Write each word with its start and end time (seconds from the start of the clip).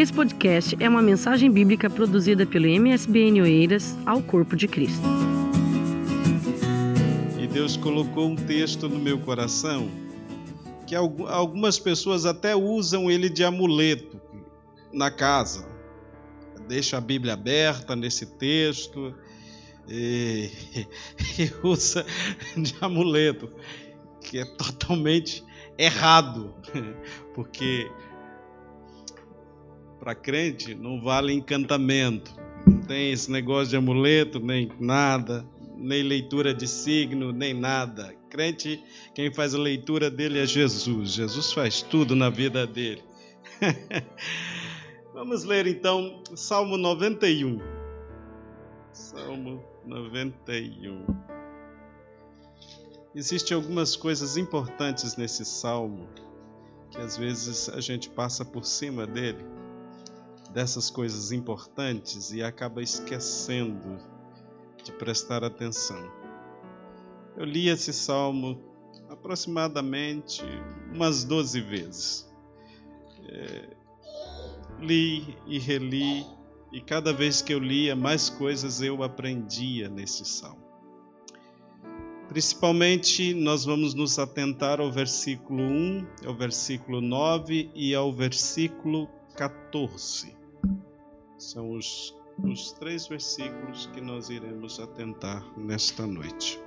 Esse 0.00 0.14
podcast 0.14 0.74
é 0.80 0.88
uma 0.88 1.02
mensagem 1.02 1.50
bíblica 1.50 1.90
produzida 1.90 2.46
pelo 2.46 2.64
MSBN 2.66 3.42
Oeiras 3.42 3.94
ao 4.06 4.22
Corpo 4.22 4.56
de 4.56 4.66
Cristo. 4.66 5.06
E 7.38 7.46
Deus 7.46 7.76
colocou 7.76 8.28
um 8.28 8.34
texto 8.34 8.88
no 8.88 8.98
meu 8.98 9.18
coração 9.18 9.90
que 10.86 10.94
algumas 10.94 11.78
pessoas 11.78 12.24
até 12.24 12.56
usam 12.56 13.10
ele 13.10 13.28
de 13.28 13.44
amuleto 13.44 14.18
na 14.90 15.10
casa. 15.10 15.68
Deixa 16.66 16.96
a 16.96 17.00
Bíblia 17.02 17.34
aberta 17.34 17.94
nesse 17.94 18.24
texto 18.24 19.14
e, 19.86 20.50
e 21.38 21.52
usa 21.62 22.06
de 22.56 22.74
amuleto, 22.80 23.50
que 24.22 24.38
é 24.38 24.46
totalmente 24.46 25.44
errado, 25.76 26.54
porque 27.34 27.90
para 30.00 30.14
crente 30.14 30.74
não 30.74 31.00
vale 31.00 31.32
encantamento, 31.32 32.34
não 32.66 32.80
tem 32.80 33.12
esse 33.12 33.30
negócio 33.30 33.68
de 33.68 33.76
amuleto, 33.76 34.40
nem 34.40 34.72
nada, 34.80 35.46
nem 35.76 36.02
leitura 36.02 36.54
de 36.54 36.66
signo, 36.66 37.30
nem 37.32 37.54
nada. 37.54 38.14
Crente, 38.30 38.82
quem 39.14 39.32
faz 39.32 39.54
a 39.54 39.58
leitura 39.58 40.10
dele 40.10 40.38
é 40.38 40.46
Jesus. 40.46 41.10
Jesus 41.10 41.52
faz 41.52 41.82
tudo 41.82 42.16
na 42.16 42.30
vida 42.30 42.66
dele. 42.66 43.02
Vamos 45.12 45.44
ler 45.44 45.66
então 45.66 46.22
Salmo 46.34 46.76
91. 46.76 47.60
Salmo 48.92 49.62
91. 49.84 51.04
Existem 53.14 53.56
algumas 53.56 53.96
coisas 53.96 54.36
importantes 54.36 55.16
nesse 55.16 55.44
salmo 55.44 56.08
que 56.90 56.98
às 56.98 57.16
vezes 57.16 57.68
a 57.68 57.80
gente 57.80 58.08
passa 58.08 58.44
por 58.44 58.64
cima 58.64 59.06
dele, 59.06 59.44
dessas 60.52 60.90
coisas 60.90 61.32
importantes 61.32 62.32
e 62.32 62.42
acaba 62.42 62.82
esquecendo 62.82 63.98
de 64.82 64.92
prestar 64.92 65.44
atenção. 65.44 66.10
Eu 67.36 67.44
li 67.44 67.68
esse 67.68 67.92
salmo 67.92 68.60
aproximadamente 69.08 70.42
umas 70.92 71.24
12 71.24 71.60
vezes. 71.60 72.30
É, 73.28 73.76
li 74.80 75.36
e 75.46 75.58
reli, 75.58 76.26
e 76.72 76.80
cada 76.80 77.12
vez 77.12 77.42
que 77.42 77.52
eu 77.52 77.58
lia, 77.58 77.94
mais 77.94 78.30
coisas 78.30 78.80
eu 78.80 79.02
aprendia 79.02 79.88
nesse 79.88 80.24
salmo. 80.24 80.70
Principalmente, 82.28 83.34
nós 83.34 83.64
vamos 83.64 83.92
nos 83.92 84.18
atentar 84.18 84.80
ao 84.80 84.90
versículo 84.90 85.64
1, 85.64 86.06
ao 86.26 86.34
versículo 86.34 87.00
9 87.00 87.70
e 87.74 87.92
ao 87.92 88.12
versículo 88.12 89.08
14. 89.36 90.39
São 91.38 91.72
os, 91.72 92.14
os 92.42 92.72
três 92.72 93.06
versículos 93.06 93.86
que 93.86 94.00
nós 94.00 94.28
iremos 94.28 94.78
atentar 94.78 95.44
nesta 95.58 96.06
noite. 96.06 96.60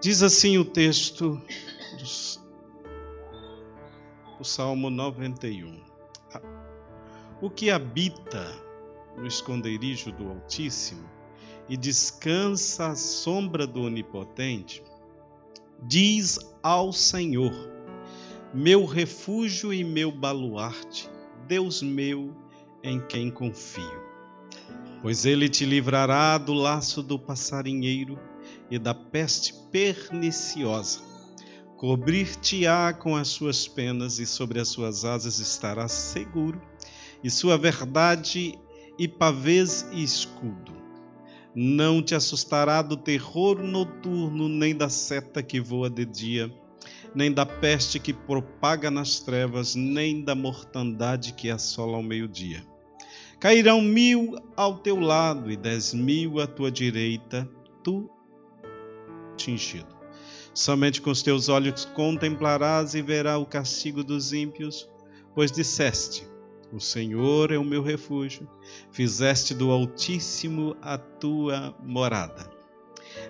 Diz 0.00 0.22
assim 0.22 0.58
o 0.58 0.64
texto 0.64 1.40
do 4.38 4.44
Salmo 4.44 4.90
91. 4.90 5.80
O 7.40 7.50
que 7.50 7.70
habita 7.70 8.46
no 9.16 9.26
esconderijo 9.26 10.12
do 10.12 10.28
Altíssimo 10.28 11.08
e 11.68 11.76
descansa 11.76 12.88
à 12.88 12.94
sombra 12.94 13.66
do 13.66 13.82
Onipotente, 13.82 14.82
diz 15.82 16.38
ao 16.62 16.92
Senhor: 16.92 17.52
Meu 18.54 18.84
refúgio 18.84 19.72
e 19.72 19.82
meu 19.82 20.12
baluarte, 20.12 21.10
Deus 21.46 21.82
meu, 21.82 22.34
em 22.82 23.00
quem 23.00 23.30
confio. 23.30 24.04
Pois 25.02 25.24
ele 25.24 25.48
te 25.48 25.64
livrará 25.64 26.38
do 26.38 26.52
laço 26.52 27.02
do 27.02 27.18
passarinheiro 27.18 28.18
e 28.70 28.78
da 28.78 28.94
peste 28.94 29.54
perniciosa. 29.70 31.00
Cobrir-te-á 31.76 32.92
com 32.94 33.14
as 33.14 33.28
suas 33.28 33.68
penas 33.68 34.18
e 34.18 34.26
sobre 34.26 34.58
as 34.58 34.68
suas 34.68 35.04
asas 35.04 35.38
estarás 35.38 35.92
seguro, 35.92 36.60
e 37.22 37.30
sua 37.30 37.58
verdade 37.58 38.58
e 38.98 39.06
pavês 39.06 39.86
e 39.92 40.02
escudo 40.02 40.86
não 41.58 42.02
te 42.02 42.14
assustará 42.14 42.82
do 42.82 42.98
terror 42.98 43.62
noturno, 43.62 44.46
nem 44.46 44.76
da 44.76 44.90
seta 44.90 45.42
que 45.42 45.58
voa 45.58 45.88
de 45.88 46.04
dia, 46.04 46.52
nem 47.16 47.32
da 47.32 47.46
peste 47.46 47.98
que 47.98 48.12
propaga 48.12 48.90
nas 48.90 49.20
trevas, 49.20 49.74
nem 49.74 50.22
da 50.22 50.34
mortandade 50.34 51.32
que 51.32 51.50
assola 51.50 51.96
ao 51.96 52.02
meio-dia. 52.02 52.62
Cairão 53.40 53.80
mil 53.80 54.36
ao 54.54 54.76
teu 54.80 55.00
lado 55.00 55.50
e 55.50 55.56
dez 55.56 55.94
mil 55.94 56.38
à 56.38 56.46
tua 56.46 56.70
direita, 56.70 57.48
tu 57.82 58.10
tingido. 59.34 59.96
Somente 60.52 61.00
com 61.00 61.10
os 61.10 61.22
teus 61.22 61.48
olhos 61.48 61.86
contemplarás 61.86 62.94
e 62.94 63.00
verás 63.00 63.40
o 63.40 63.46
castigo 63.46 64.04
dos 64.04 64.34
ímpios, 64.34 64.86
pois 65.34 65.50
disseste: 65.50 66.28
o 66.70 66.78
Senhor 66.78 67.50
é 67.50 67.56
o 67.56 67.64
meu 67.64 67.82
refúgio, 67.82 68.46
fizeste 68.90 69.54
do 69.54 69.70
Altíssimo 69.70 70.76
a 70.82 70.98
tua 70.98 71.74
morada. 71.82 72.50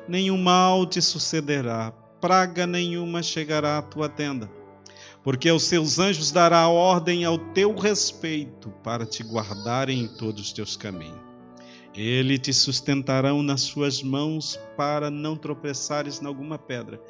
Nenhum 0.09 0.39
mal 0.39 0.87
te 0.87 1.01
sucederá, 1.01 1.93
praga 2.27 2.67
nenhuma 2.67 3.23
chegará 3.23 3.79
à 3.79 3.83
tua 3.83 4.09
tenda, 4.09 4.51
porque 5.23 5.49
aos 5.49 5.63
seus 5.63 6.01
anjos 6.01 6.33
dará 6.33 6.67
ordem 6.67 7.25
ao 7.25 7.39
teu 7.39 7.73
respeito 7.73 8.71
para 8.83 9.07
te 9.07 9.23
guardarem 9.23 10.01
em 10.01 10.09
todos 10.09 10.43
os 10.43 10.53
teus 10.53 10.77
caminhos. 10.77 11.25
Ele 11.95 12.37
te 12.37 12.53
sustentarão 12.53 13.45
nas 13.45 13.61
suas 13.61 14.03
mãos 14.03 14.59
para 14.77 15.09
não 15.09 15.37
tropeçares 15.37 16.21
em 16.21 16.27
alguma 16.27 16.59
pedra 16.59 17.01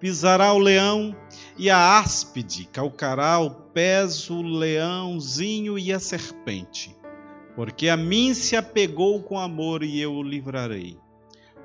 pisará 0.00 0.52
o 0.52 0.58
leão 0.58 1.14
e 1.56 1.70
a 1.70 2.00
áspide, 2.00 2.64
calcará 2.64 3.38
o 3.38 3.50
pés 3.50 4.28
o 4.30 4.42
leãozinho 4.42 5.78
e 5.78 5.92
a 5.92 6.00
serpente. 6.00 6.96
Porque 7.54 7.88
a 7.88 7.96
mim 7.96 8.32
se 8.34 8.56
apegou 8.56 9.22
com 9.22 9.38
amor 9.38 9.84
e 9.84 10.00
eu 10.00 10.14
o 10.14 10.22
livrarei. 10.22 10.98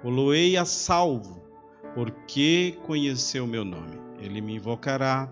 Poloei 0.04 0.56
a 0.56 0.66
salvo, 0.66 1.47
porque 1.94 2.78
conheceu 2.86 3.48
meu 3.48 3.66
nome. 3.66 4.00
Ele 4.20 4.42
me 4.42 4.56
invocará 4.56 5.32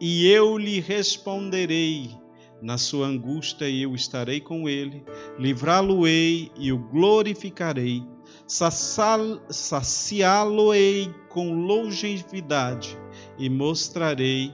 e 0.00 0.28
eu 0.28 0.56
lhe 0.58 0.80
responderei. 0.80 2.18
Na 2.62 2.76
sua 2.76 3.06
angústia 3.06 3.70
eu 3.70 3.94
estarei 3.94 4.38
com 4.38 4.68
ele, 4.68 5.02
livrá-lo-ei 5.38 6.52
e 6.58 6.70
o 6.72 6.78
glorificarei 6.78 8.02
saciá-lo-ei 9.48 11.14
com 11.28 11.54
longevidade 11.54 12.98
e 13.38 13.48
mostrarei 13.48 14.52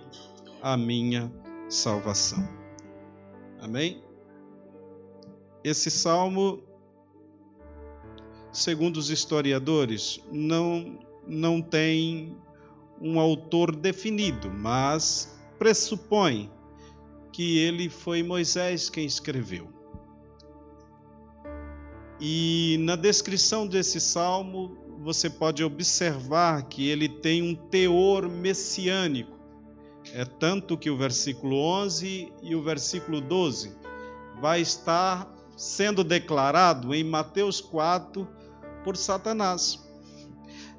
a 0.61 0.77
minha 0.77 1.33
salvação. 1.69 2.47
Amém? 3.59 4.03
Esse 5.65 5.91
salmo, 5.91 6.63
segundo 8.53 8.99
os 8.99 9.09
historiadores, 9.11 10.21
não, 10.31 10.99
não 11.27 11.61
tem 11.61 12.37
um 13.01 13.21
autor 13.21 13.75
definido, 13.75 14.51
mas 14.51 15.39
pressupõe 15.59 16.51
que 17.33 17.59
ele 17.59 17.91
foi 17.91 18.23
Moisés 18.23 18.89
quem 18.89 19.05
escreveu. 19.05 19.69
E 22.19 22.79
na 22.81 22.97
descrição 22.97 23.67
desse 23.67 24.01
salmo, 24.01 24.77
você 25.01 25.29
pode 25.29 25.63
observar 25.63 26.63
que 26.63 26.89
ele 26.89 27.09
tem 27.09 27.43
um 27.43 27.55
teor 27.55 28.29
messiânico. 28.29 29.37
É 30.13 30.25
tanto 30.25 30.79
que 30.79 30.89
o 30.89 30.97
versículo 30.97 31.57
11 31.59 32.33
e 32.43 32.55
o 32.55 32.63
versículo 32.63 33.21
12 33.21 33.77
vai 34.41 34.61
estar 34.61 35.31
sendo 35.57 36.03
declarado 36.03 36.95
em 36.95 37.05
Mateus 37.05 37.61
4 37.61 38.27
por 38.85 38.97
Satanás. 38.97 39.86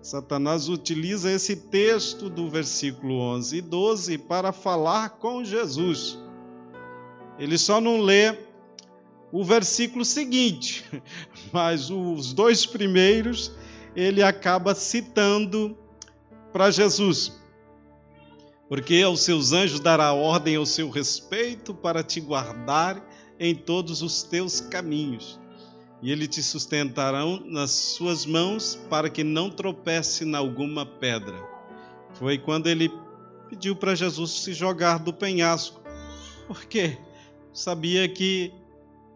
Satanás 0.08 0.70
utiliza 0.70 1.30
esse 1.30 1.54
texto 1.54 2.30
do 2.30 2.50
versículo 2.50 3.16
11 3.16 3.58
e 3.58 3.62
12 3.62 4.18
para 4.20 4.54
falar 4.54 5.10
com 5.10 5.44
Jesus. 5.44 6.18
Ele 7.38 7.58
só 7.58 7.82
não 7.82 8.00
lê 8.00 8.34
o 9.34 9.44
versículo 9.44 10.06
seguinte, 10.06 10.86
mas 11.52 11.90
os 11.90 12.32
dois 12.32 12.66
primeiros 12.66 13.52
ele 13.94 14.24
acaba 14.24 14.74
citando 14.74 15.78
para 16.54 16.72
Jesus. 16.72 17.38
Porque 18.70 19.02
aos 19.02 19.20
seus 19.20 19.52
anjos 19.52 19.82
dará 19.82 20.14
ordem 20.14 20.56
ao 20.56 20.66
seu 20.66 20.90
respeito 20.90 21.74
para 21.74 22.02
te 22.02 22.22
guardar 22.22 23.06
em 23.38 23.54
todos 23.54 24.02
os 24.02 24.24
teus 24.24 24.62
caminhos. 24.62 25.38
E 26.02 26.12
ele 26.12 26.28
te 26.28 26.44
sustentarão 26.44 27.42
nas 27.46 27.72
suas 27.72 28.26
mãos 28.26 28.76
para 28.90 29.10
que 29.10 29.24
não 29.24 29.50
tropece 29.50 30.24
em 30.24 30.36
alguma 30.36 30.86
pedra. 30.86 31.36
Foi 32.14 32.38
quando 32.38 32.68
ele 32.68 32.92
pediu 33.50 33.76
para 33.76 33.96
Jesus 33.96 34.32
se 34.32 34.54
jogar 34.54 35.00
do 35.00 35.12
penhasco. 35.14 35.82
Por 36.48 36.66
quê? 36.66 36.98
sabia 37.58 38.08
que 38.08 38.54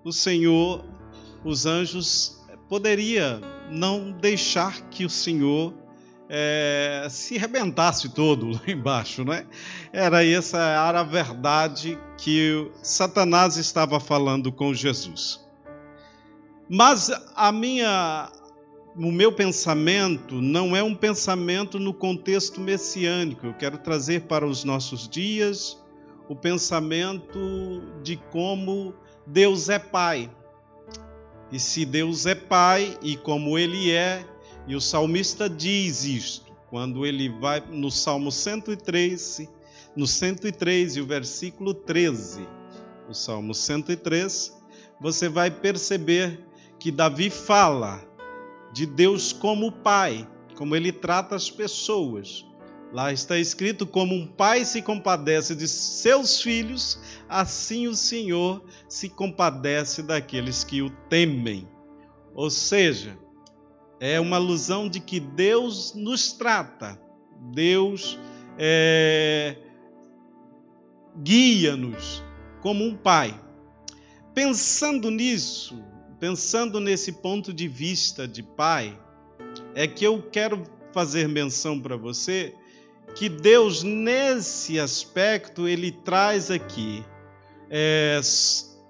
o 0.03 0.11
Senhor, 0.11 0.83
os 1.45 1.67
anjos, 1.67 2.41
poderia 2.67 3.39
não 3.69 4.11
deixar 4.11 4.81
que 4.89 5.05
o 5.05 5.09
Senhor 5.09 5.73
é, 6.27 7.05
se 7.09 7.37
rebentasse 7.37 8.09
todo 8.09 8.49
lá 8.49 8.61
embaixo, 8.67 9.23
não 9.23 9.33
é? 9.33 9.45
Era 9.93 10.25
essa 10.25 10.57
era 10.57 11.01
a 11.01 11.03
verdade 11.03 11.99
que 12.17 12.71
Satanás 12.81 13.57
estava 13.57 13.99
falando 13.99 14.51
com 14.51 14.73
Jesus. 14.73 15.39
Mas 16.73 17.12
a 17.35 17.51
minha 17.51 18.31
o 18.95 19.12
meu 19.12 19.33
pensamento 19.33 20.41
não 20.41 20.73
é 20.73 20.81
um 20.81 20.95
pensamento 20.95 21.77
no 21.77 21.94
contexto 21.94 22.62
messiânico. 22.62 23.45
Eu 23.45 23.53
quero 23.53 23.77
trazer 23.77 24.21
para 24.21 24.47
os 24.47 24.63
nossos 24.63 25.06
dias 25.06 25.77
o 26.29 26.35
pensamento 26.35 27.81
de 28.01 28.15
como 28.15 28.94
Deus 29.27 29.68
é 29.68 29.79
Pai. 29.79 30.31
E 31.51 31.59
se 31.59 31.83
Deus 31.83 32.25
é 32.25 32.35
Pai 32.35 32.97
e 33.01 33.17
como 33.17 33.59
Ele 33.59 33.91
é, 33.91 34.25
e 34.65 34.74
o 34.74 34.79
salmista 34.79 35.50
diz 35.50 36.06
isto, 36.06 36.53
quando 36.69 37.06
ele 37.06 37.27
vai 37.27 37.62
no 37.69 37.91
Salmo 37.91 38.31
103, 38.31 39.45
no 39.94 40.07
103 40.07 40.95
e 40.95 41.01
o 41.01 41.06
versículo 41.06 41.74
13, 41.74 42.47
o 43.09 43.13
Salmo 43.13 43.53
103, 43.53 44.57
você 45.01 45.27
vai 45.27 45.51
perceber 45.51 46.50
que 46.81 46.91
Davi 46.91 47.29
fala 47.29 48.03
de 48.73 48.87
Deus 48.87 49.31
como 49.31 49.71
Pai, 49.71 50.27
como 50.55 50.75
ele 50.75 50.91
trata 50.91 51.35
as 51.35 51.47
pessoas. 51.47 52.43
Lá 52.91 53.13
está 53.13 53.37
escrito: 53.37 53.85
como 53.85 54.15
um 54.15 54.25
pai 54.25 54.65
se 54.65 54.81
compadece 54.81 55.55
de 55.55 55.67
seus 55.67 56.41
filhos, 56.41 56.99
assim 57.29 57.87
o 57.87 57.93
Senhor 57.93 58.65
se 58.89 59.07
compadece 59.09 60.01
daqueles 60.01 60.63
que 60.63 60.81
o 60.81 60.89
temem. 61.07 61.69
Ou 62.33 62.49
seja, 62.49 63.15
é 63.99 64.19
uma 64.19 64.37
alusão 64.37 64.89
de 64.89 64.99
que 64.99 65.19
Deus 65.19 65.93
nos 65.93 66.33
trata, 66.33 66.99
Deus 67.53 68.17
é, 68.57 69.55
guia-nos 71.21 72.23
como 72.59 72.83
um 72.83 72.97
pai. 72.97 73.39
Pensando 74.33 75.11
nisso, 75.11 75.90
pensando 76.21 76.79
nesse 76.79 77.13
ponto 77.13 77.51
de 77.51 77.68
vista 77.68 78.27
de 78.27 78.44
pai, 78.44 78.95
é 79.73 79.88
que 79.88 80.06
eu 80.06 80.21
quero 80.21 80.62
fazer 80.94 81.27
menção 81.27 81.79
para 81.79 81.97
você 81.97 82.53
que 83.15 83.27
Deus, 83.27 83.81
nesse 83.81 84.79
aspecto, 84.79 85.68
ele 85.68 85.91
traz 85.91 86.51
aqui 86.51 87.03
é, 87.71 88.21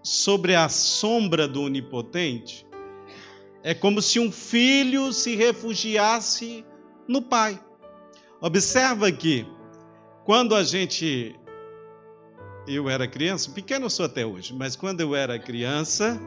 sobre 0.04 0.56
a 0.56 0.68
sombra 0.68 1.48
do 1.48 1.62
Onipotente. 1.62 2.68
É 3.64 3.74
como 3.74 4.02
se 4.02 4.20
um 4.20 4.30
filho 4.30 5.14
se 5.14 5.34
refugiasse 5.34 6.66
no 7.08 7.22
pai. 7.22 7.58
Observa 8.42 9.10
que 9.10 9.48
quando 10.26 10.54
a 10.54 10.64
gente. 10.64 11.34
Eu 12.68 12.90
era 12.90 13.08
criança, 13.08 13.50
pequeno 13.52 13.86
eu 13.86 13.90
sou 13.90 14.06
até 14.06 14.26
hoje, 14.26 14.54
mas 14.54 14.76
quando 14.76 15.00
eu 15.00 15.16
era 15.16 15.40
criança, 15.40 16.20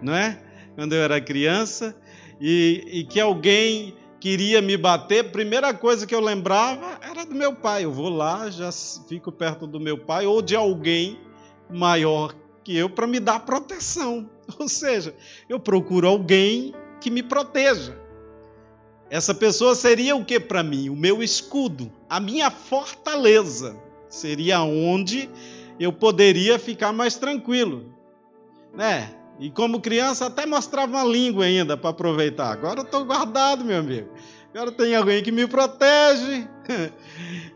não 0.00 0.14
é? 0.14 0.51
Quando 0.74 0.94
eu 0.94 1.02
era 1.02 1.20
criança, 1.20 1.96
e, 2.40 2.84
e 2.86 3.04
que 3.04 3.20
alguém 3.20 3.94
queria 4.18 4.62
me 4.62 4.76
bater, 4.76 5.32
primeira 5.32 5.74
coisa 5.74 6.06
que 6.06 6.14
eu 6.14 6.20
lembrava 6.20 6.98
era 7.02 7.24
do 7.24 7.34
meu 7.34 7.54
pai. 7.54 7.84
Eu 7.84 7.92
vou 7.92 8.08
lá, 8.08 8.50
já 8.50 8.70
fico 9.08 9.32
perto 9.32 9.66
do 9.66 9.80
meu 9.80 9.98
pai 9.98 10.26
ou 10.26 10.40
de 10.40 10.54
alguém 10.54 11.18
maior 11.68 12.34
que 12.62 12.76
eu 12.76 12.88
para 12.88 13.06
me 13.06 13.18
dar 13.18 13.40
proteção. 13.40 14.30
Ou 14.58 14.68
seja, 14.68 15.14
eu 15.48 15.58
procuro 15.58 16.06
alguém 16.06 16.74
que 17.00 17.10
me 17.10 17.22
proteja. 17.22 17.98
Essa 19.10 19.34
pessoa 19.34 19.74
seria 19.74 20.14
o 20.14 20.24
que 20.24 20.38
para 20.38 20.62
mim? 20.62 20.88
O 20.88 20.96
meu 20.96 21.22
escudo, 21.22 21.90
a 22.08 22.20
minha 22.20 22.50
fortaleza. 22.50 23.76
Seria 24.08 24.62
onde 24.62 25.28
eu 25.80 25.92
poderia 25.92 26.58
ficar 26.58 26.92
mais 26.92 27.16
tranquilo, 27.16 27.92
né? 28.74 29.12
E 29.42 29.50
como 29.50 29.80
criança 29.80 30.26
até 30.26 30.46
mostrava 30.46 30.98
uma 30.98 31.04
língua 31.04 31.46
ainda 31.46 31.76
para 31.76 31.90
aproveitar. 31.90 32.52
Agora 32.52 32.78
eu 32.78 32.84
estou 32.84 33.04
guardado, 33.04 33.64
meu 33.64 33.80
amigo. 33.80 34.08
Agora 34.54 34.70
tem 34.70 34.94
alguém 34.94 35.20
que 35.20 35.32
me 35.32 35.48
protege. 35.48 36.48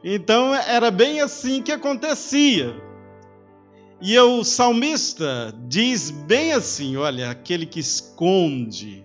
Então 0.03 0.55
era 0.55 0.91
bem 0.91 1.21
assim 1.21 1.63
que 1.63 1.73
acontecia. 1.73 2.75
E 4.01 4.17
o 4.19 4.45
salmista 4.45 5.53
diz 5.69 6.11
bem 6.11 6.53
assim: 6.53 6.97
olha, 6.97 7.31
aquele 7.31 7.67
que 7.67 7.81
esconde 7.81 9.05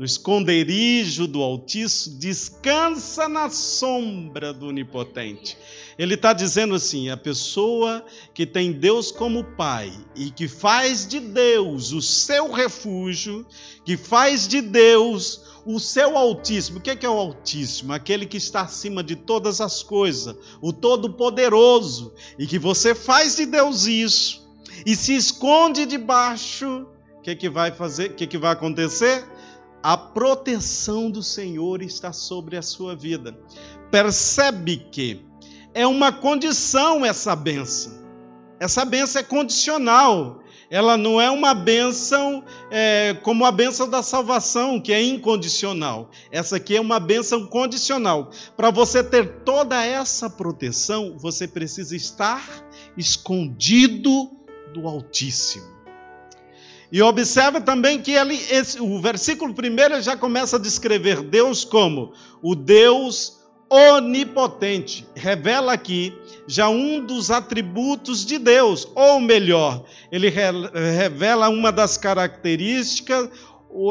no 0.00 0.06
esconderijo 0.06 1.26
do 1.26 1.42
Altíssimo, 1.42 2.16
descansa 2.16 3.28
na 3.28 3.50
sombra 3.50 4.50
do 4.50 4.68
Onipotente. 4.68 5.58
Ele 5.98 6.14
está 6.14 6.32
dizendo 6.32 6.74
assim: 6.74 7.10
a 7.10 7.18
pessoa 7.18 8.02
que 8.32 8.46
tem 8.46 8.72
Deus 8.72 9.12
como 9.12 9.44
Pai 9.44 9.92
e 10.16 10.30
que 10.30 10.48
faz 10.48 11.06
de 11.06 11.20
Deus 11.20 11.92
o 11.92 12.00
seu 12.00 12.50
refúgio, 12.50 13.46
que 13.84 13.94
faz 13.94 14.48
de 14.48 14.62
Deus 14.62 15.42
o 15.66 15.78
seu 15.78 16.16
Altíssimo. 16.16 16.78
O 16.78 16.80
que 16.80 16.92
é, 16.92 16.98
é 17.02 17.10
o 17.10 17.18
Altíssimo? 17.18 17.92
Aquele 17.92 18.24
que 18.24 18.38
está 18.38 18.62
acima 18.62 19.04
de 19.04 19.16
todas 19.16 19.60
as 19.60 19.82
coisas, 19.82 20.34
o 20.62 20.72
Todo-Poderoso, 20.72 22.14
e 22.38 22.46
que 22.46 22.58
você 22.58 22.94
faz 22.94 23.36
de 23.36 23.44
Deus 23.44 23.84
isso 23.84 24.48
e 24.86 24.96
se 24.96 25.14
esconde 25.14 25.84
debaixo. 25.84 26.86
O 27.18 27.20
que, 27.20 27.32
é 27.32 27.34
que 27.34 27.50
vai 27.50 27.70
fazer? 27.70 28.12
O 28.12 28.14
que, 28.14 28.24
é 28.24 28.26
que 28.26 28.38
vai 28.38 28.52
acontecer? 28.52 29.29
A 29.82 29.96
proteção 29.96 31.10
do 31.10 31.22
Senhor 31.22 31.82
está 31.82 32.12
sobre 32.12 32.56
a 32.56 32.62
sua 32.62 32.94
vida. 32.94 33.38
Percebe 33.90 34.76
que 34.90 35.24
é 35.72 35.86
uma 35.86 36.12
condição 36.12 37.04
essa 37.04 37.34
benção. 37.34 37.98
Essa 38.58 38.84
benção 38.84 39.20
é 39.20 39.24
condicional. 39.24 40.42
Ela 40.70 40.96
não 40.96 41.20
é 41.20 41.30
uma 41.30 41.54
benção 41.54 42.44
é, 42.70 43.16
como 43.22 43.44
a 43.44 43.50
benção 43.50 43.88
da 43.88 44.02
salvação, 44.02 44.80
que 44.80 44.92
é 44.92 45.02
incondicional. 45.02 46.10
Essa 46.30 46.56
aqui 46.56 46.76
é 46.76 46.80
uma 46.80 47.00
benção 47.00 47.46
condicional. 47.46 48.30
Para 48.56 48.70
você 48.70 49.02
ter 49.02 49.42
toda 49.44 49.82
essa 49.84 50.28
proteção, 50.30 51.16
você 51.18 51.48
precisa 51.48 51.96
estar 51.96 52.46
escondido 52.96 54.30
do 54.72 54.86
Altíssimo. 54.86 55.79
E 56.92 57.00
observa 57.02 57.60
também 57.60 58.00
que 58.00 58.12
ele, 58.12 58.34
esse, 58.34 58.80
o 58.80 59.00
versículo 59.00 59.54
primeiro 59.54 60.00
já 60.02 60.16
começa 60.16 60.56
a 60.56 60.60
descrever 60.60 61.22
Deus 61.22 61.64
como 61.64 62.12
o 62.42 62.54
Deus 62.54 63.38
onipotente. 63.70 65.06
Revela 65.14 65.72
aqui 65.72 66.12
já 66.48 66.68
um 66.68 67.04
dos 67.04 67.30
atributos 67.30 68.26
de 68.26 68.38
Deus, 68.38 68.88
ou 68.96 69.20
melhor, 69.20 69.84
ele 70.10 70.28
revela 70.28 71.48
uma 71.48 71.70
das 71.70 71.96
características, 71.96 73.28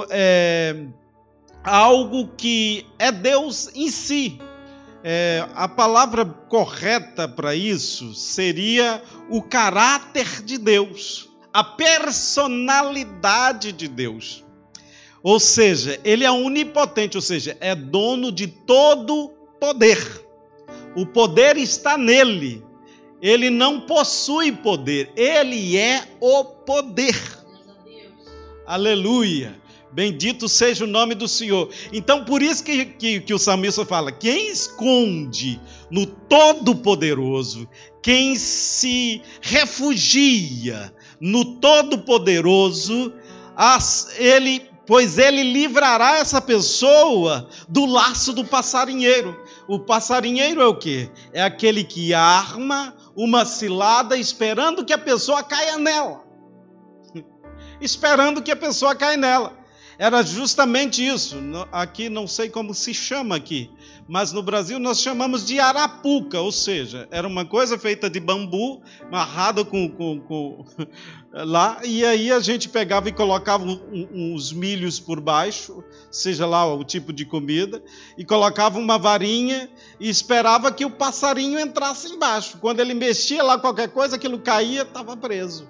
é, 0.09 0.83
algo 1.63 2.27
que 2.35 2.85
é 2.99 3.11
Deus 3.11 3.69
em 3.73 3.89
si. 3.89 4.39
É, 5.01 5.47
a 5.55 5.69
palavra 5.69 6.25
correta 6.25 7.25
para 7.25 7.55
isso 7.55 8.13
seria 8.13 9.01
o 9.29 9.41
caráter 9.41 10.43
de 10.43 10.57
Deus, 10.57 11.28
a 11.53 11.63
personalidade 11.63 13.71
de 13.71 13.87
Deus. 13.87 14.43
Ou 15.21 15.39
seja, 15.39 15.99
ele 16.03 16.23
é 16.23 16.31
onipotente, 16.31 17.17
ou 17.17 17.21
seja, 17.21 17.55
é 17.59 17.75
dono 17.75 18.31
de 18.31 18.47
todo 18.47 19.29
poder. 19.59 20.25
O 20.95 21.05
poder 21.05 21.57
está 21.57 21.97
nele. 21.97 22.63
Ele 23.21 23.49
não 23.49 23.81
possui 23.81 24.51
poder, 24.51 25.11
ele 25.15 25.77
é 25.77 26.07
o 26.21 26.45
poder. 26.45 27.15
Aleluia. 28.65 29.59
Bendito 29.91 30.47
seja 30.47 30.85
o 30.85 30.87
nome 30.87 31.15
do 31.15 31.27
Senhor. 31.27 31.69
Então, 31.91 32.23
por 32.23 32.43
isso 32.43 32.63
que, 32.63 32.85
que, 32.85 33.19
que 33.19 33.33
o 33.33 33.39
salmista 33.39 33.83
fala: 33.83 34.11
quem 34.11 34.49
esconde 34.49 35.59
no 35.89 36.05
Todo-Poderoso, 36.05 37.67
quem 38.01 38.35
se 38.35 39.21
refugia 39.41 40.93
no 41.19 41.55
Todo-Poderoso, 41.55 43.13
ele 44.17 44.69
pois 44.89 45.19
ele 45.19 45.43
livrará 45.43 46.17
essa 46.17 46.41
pessoa 46.41 47.47
do 47.67 47.85
laço 47.85 48.33
do 48.33 48.43
passarinheiro. 48.43 49.39
O 49.67 49.77
passarinheiro 49.77 50.59
é 50.59 50.65
o 50.65 50.75
quê? 50.75 51.11
É 51.31 51.43
aquele 51.43 51.83
que 51.83 52.11
arma 52.11 52.95
uma 53.15 53.45
cilada 53.45 54.17
esperando 54.17 54.83
que 54.83 54.91
a 54.91 54.97
pessoa 54.97 55.43
caia 55.43 55.77
nela. 55.77 56.23
esperando 57.79 58.41
que 58.41 58.49
a 58.49 58.55
pessoa 58.55 58.95
caia 58.95 59.15
nela. 59.15 59.53
era 59.99 60.23
justamente 60.23 61.05
isso. 61.05 61.35
Aqui 61.71 62.09
não 62.09 62.25
sei 62.25 62.49
como 62.49 62.73
se 62.73 62.91
chama 62.91 63.35
aqui, 63.35 63.69
mas 64.09 64.31
no 64.31 64.41
Brasil 64.41 64.79
nós 64.79 64.99
chamamos 64.99 65.45
de 65.45 65.59
arapuca, 65.59 66.41
ou 66.41 66.51
seja, 66.51 67.07
era 67.11 67.27
uma 67.27 67.45
coisa 67.45 67.77
feita 67.77 68.09
de 68.09 68.19
bambu, 68.19 68.81
amarrado 69.03 69.63
com, 69.63 69.87
com, 69.87 70.19
com 70.19 70.65
lá, 71.31 71.79
e 71.83 72.03
aí 72.03 72.31
a 72.31 72.39
gente 72.39 72.67
pegava 72.67 73.07
e 73.07 73.11
colocava 73.11 73.63
uns 73.63 74.51
milhos 74.51 74.99
por 74.99 75.21
baixo, 75.21 75.83
seja 76.09 76.47
lá 76.47 76.65
o 76.73 76.83
tipo 76.83 77.13
de 77.13 77.23
comida, 77.23 77.83
e 78.17 78.25
colocava 78.25 78.79
uma 78.79 78.97
varinha 78.97 79.69
e 79.99 80.09
esperava 80.09 80.71
que 80.71 80.83
o 80.83 80.89
passarinho 80.89 81.59
entrasse 81.59 82.11
embaixo. 82.11 82.57
Quando 82.57 82.79
ele 82.79 82.95
mexia 82.95 83.43
lá 83.43 83.59
qualquer 83.59 83.89
coisa, 83.89 84.15
aquilo 84.15 84.39
caía, 84.39 84.81
estava 84.81 85.15
preso. 85.15 85.69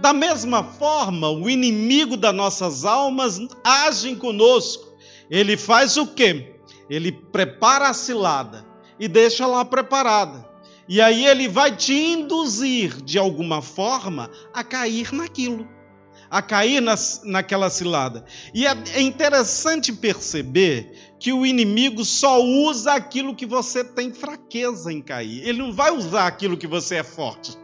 Da 0.00 0.12
mesma 0.12 0.64
forma, 0.64 1.30
o 1.30 1.48
inimigo 1.48 2.16
das 2.16 2.34
nossas 2.34 2.84
almas 2.84 3.38
age 3.62 4.16
conosco. 4.16 4.90
Ele 5.30 5.56
faz 5.56 5.96
o 5.96 6.08
quê? 6.08 6.51
Ele 6.88 7.12
prepara 7.12 7.88
a 7.88 7.94
cilada 7.94 8.64
e 8.98 9.08
deixa 9.08 9.46
lá 9.46 9.64
preparada. 9.64 10.52
E 10.88 11.00
aí 11.00 11.26
ele 11.26 11.48
vai 11.48 11.74
te 11.74 11.94
induzir, 11.94 13.02
de 13.02 13.18
alguma 13.18 13.62
forma, 13.62 14.30
a 14.52 14.64
cair 14.64 15.12
naquilo, 15.12 15.68
a 16.28 16.42
cair 16.42 16.80
nas, 16.80 17.22
naquela 17.24 17.70
cilada. 17.70 18.24
E 18.52 18.66
é, 18.66 18.76
é 18.94 19.00
interessante 19.00 19.92
perceber 19.92 21.14
que 21.18 21.32
o 21.32 21.46
inimigo 21.46 22.04
só 22.04 22.42
usa 22.42 22.94
aquilo 22.94 23.34
que 23.34 23.46
você 23.46 23.84
tem 23.84 24.12
fraqueza 24.12 24.92
em 24.92 25.00
cair. 25.00 25.46
Ele 25.46 25.58
não 25.58 25.72
vai 25.72 25.92
usar 25.92 26.26
aquilo 26.26 26.56
que 26.56 26.66
você 26.66 26.96
é 26.96 27.04
forte. 27.04 27.56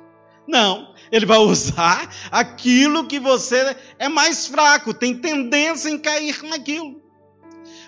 Não, 0.47 0.95
ele 1.13 1.27
vai 1.27 1.39
usar 1.39 2.09
aquilo 2.31 3.07
que 3.07 3.19
você 3.21 3.77
é 3.99 4.09
mais 4.09 4.47
fraco, 4.47 4.95
tem 4.95 5.15
tendência 5.15 5.91
em 5.91 5.99
cair 5.99 6.43
naquilo. 6.45 6.98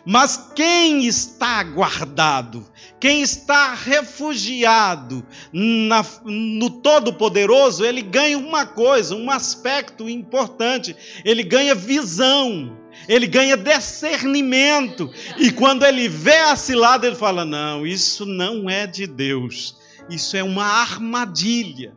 Mas 0.04 0.50
quem 0.54 1.06
está 1.06 1.62
guardado, 1.62 2.66
quem 2.98 3.22
está 3.22 3.74
refugiado 3.74 5.24
na, 5.52 6.04
no 6.24 6.70
Todo-Poderoso, 6.70 7.84
ele 7.84 8.02
ganha 8.02 8.38
uma 8.38 8.66
coisa, 8.66 9.14
um 9.14 9.30
aspecto 9.30 10.08
importante: 10.08 10.96
ele 11.24 11.42
ganha 11.42 11.74
visão, 11.74 12.78
ele 13.08 13.26
ganha 13.26 13.56
discernimento. 13.56 15.10
E 15.38 15.50
quando 15.50 15.84
ele 15.84 16.08
vê 16.08 16.36
a 16.36 16.56
cilada, 16.56 17.06
ele 17.06 17.16
fala: 17.16 17.44
Não, 17.44 17.86
isso 17.86 18.24
não 18.24 18.68
é 18.68 18.86
de 18.86 19.06
Deus, 19.06 19.76
isso 20.08 20.36
é 20.36 20.42
uma 20.42 20.64
armadilha. 20.64 21.92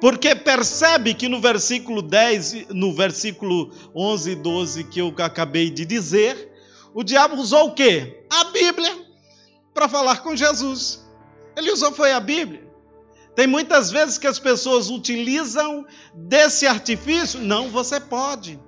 Porque 0.00 0.34
percebe 0.34 1.14
que 1.14 1.30
no 1.30 1.40
versículo 1.40 2.02
10, 2.02 2.68
no 2.70 2.92
versículo 2.92 3.72
11 3.94 4.30
e 4.30 4.34
12 4.34 4.84
que 4.84 5.00
eu 5.00 5.14
acabei 5.18 5.70
de 5.70 5.86
dizer, 5.86 6.53
o 6.94 7.02
diabo 7.02 7.36
usou 7.36 7.68
o 7.68 7.74
quê? 7.74 8.24
A 8.30 8.44
Bíblia 8.44 9.04
para 9.74 9.88
falar 9.88 10.22
com 10.22 10.36
Jesus. 10.36 11.04
Ele 11.56 11.72
usou 11.72 11.92
foi 11.92 12.12
a 12.12 12.20
Bíblia. 12.20 12.64
Tem 13.34 13.46
muitas 13.48 13.90
vezes 13.90 14.16
que 14.16 14.28
as 14.28 14.38
pessoas 14.38 14.88
utilizam 14.88 15.84
desse 16.14 16.66
artifício. 16.66 17.40
Não, 17.40 17.68
você 17.68 17.98
pode. 17.98 18.60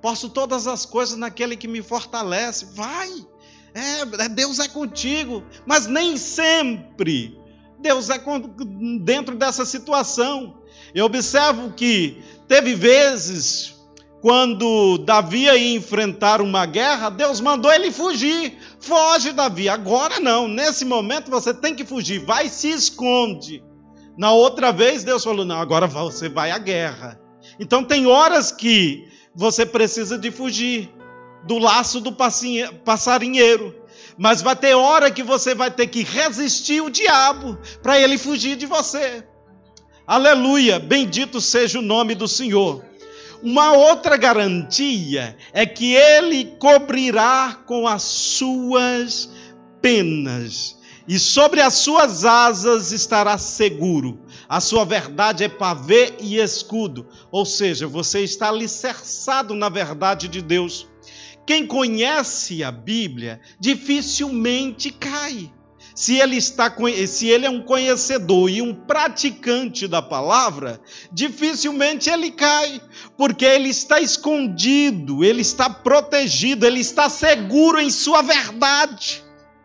Posso 0.00 0.28
todas 0.28 0.68
as 0.68 0.86
coisas 0.86 1.16
naquele 1.16 1.56
que 1.56 1.66
me 1.66 1.82
fortalece. 1.82 2.66
Vai. 2.74 3.10
É, 3.74 4.28
Deus 4.28 4.60
é 4.60 4.68
contigo. 4.68 5.42
Mas 5.66 5.88
nem 5.88 6.16
sempre 6.16 7.36
Deus 7.80 8.08
é 8.08 8.18
dentro 9.00 9.34
dessa 9.36 9.64
situação. 9.66 10.62
Eu 10.94 11.06
observo 11.06 11.72
que 11.72 12.22
teve 12.46 12.74
vezes 12.74 13.73
quando 14.24 14.96
Davi 15.04 15.42
ia 15.42 15.76
enfrentar 15.76 16.40
uma 16.40 16.64
guerra, 16.64 17.10
Deus 17.10 17.42
mandou 17.42 17.70
ele 17.70 17.92
fugir. 17.92 18.56
Foge, 18.80 19.32
Davi. 19.32 19.68
Agora 19.68 20.18
não. 20.18 20.48
Nesse 20.48 20.82
momento 20.82 21.30
você 21.30 21.52
tem 21.52 21.74
que 21.74 21.84
fugir. 21.84 22.24
Vai 22.24 22.48
se 22.48 22.70
esconde. 22.70 23.62
Na 24.16 24.32
outra 24.32 24.72
vez, 24.72 25.04
Deus 25.04 25.22
falou: 25.22 25.44
não, 25.44 25.60
agora 25.60 25.86
você 25.86 26.30
vai 26.30 26.52
à 26.52 26.56
guerra. 26.56 27.20
Então 27.60 27.84
tem 27.84 28.06
horas 28.06 28.50
que 28.50 29.06
você 29.34 29.66
precisa 29.66 30.16
de 30.16 30.30
fugir 30.30 30.90
do 31.46 31.58
laço 31.58 32.00
do 32.00 32.16
passarinheiro. 32.82 33.74
Mas 34.16 34.40
vai 34.40 34.56
ter 34.56 34.72
hora 34.72 35.10
que 35.10 35.22
você 35.22 35.54
vai 35.54 35.70
ter 35.70 35.88
que 35.88 36.02
resistir 36.02 36.80
o 36.80 36.88
diabo 36.88 37.58
para 37.82 38.00
ele 38.00 38.16
fugir 38.16 38.56
de 38.56 38.64
você. 38.64 39.22
Aleluia! 40.06 40.78
Bendito 40.78 41.42
seja 41.42 41.78
o 41.78 41.82
nome 41.82 42.14
do 42.14 42.26
Senhor. 42.26 42.93
Uma 43.44 43.72
outra 43.72 44.16
garantia 44.16 45.36
é 45.52 45.66
que 45.66 45.92
ele 45.92 46.56
cobrirá 46.58 47.60
com 47.66 47.86
as 47.86 48.00
suas 48.00 49.28
penas, 49.82 50.78
e 51.06 51.18
sobre 51.18 51.60
as 51.60 51.74
suas 51.74 52.24
asas 52.24 52.90
estará 52.90 53.36
seguro. 53.36 54.18
A 54.48 54.62
sua 54.62 54.86
verdade 54.86 55.44
é 55.44 55.48
pavê 55.50 56.14
e 56.18 56.38
escudo, 56.38 57.06
ou 57.30 57.44
seja, 57.44 57.86
você 57.86 58.20
está 58.24 58.48
alicerçado 58.48 59.54
na 59.54 59.68
verdade 59.68 60.26
de 60.26 60.40
Deus. 60.40 60.88
Quem 61.46 61.66
conhece 61.66 62.64
a 62.64 62.72
Bíblia 62.72 63.42
dificilmente 63.60 64.90
cai 64.90 65.52
se 65.94 66.18
ele 66.18 66.36
está 66.36 66.74
se 67.06 67.28
ele 67.28 67.46
é 67.46 67.50
um 67.50 67.62
conhecedor 67.62 68.50
e 68.50 68.60
um 68.60 68.74
praticante 68.74 69.86
da 69.86 70.02
palavra, 70.02 70.80
dificilmente 71.12 72.10
ele 72.10 72.32
cai, 72.32 72.80
porque 73.16 73.44
ele 73.44 73.68
está 73.68 74.00
escondido, 74.00 75.22
ele 75.24 75.42
está 75.42 75.70
protegido, 75.70 76.66
ele 76.66 76.80
está 76.80 77.08
seguro 77.08 77.80
em 77.80 77.90
sua 77.90 78.22
verdade. 78.22 79.22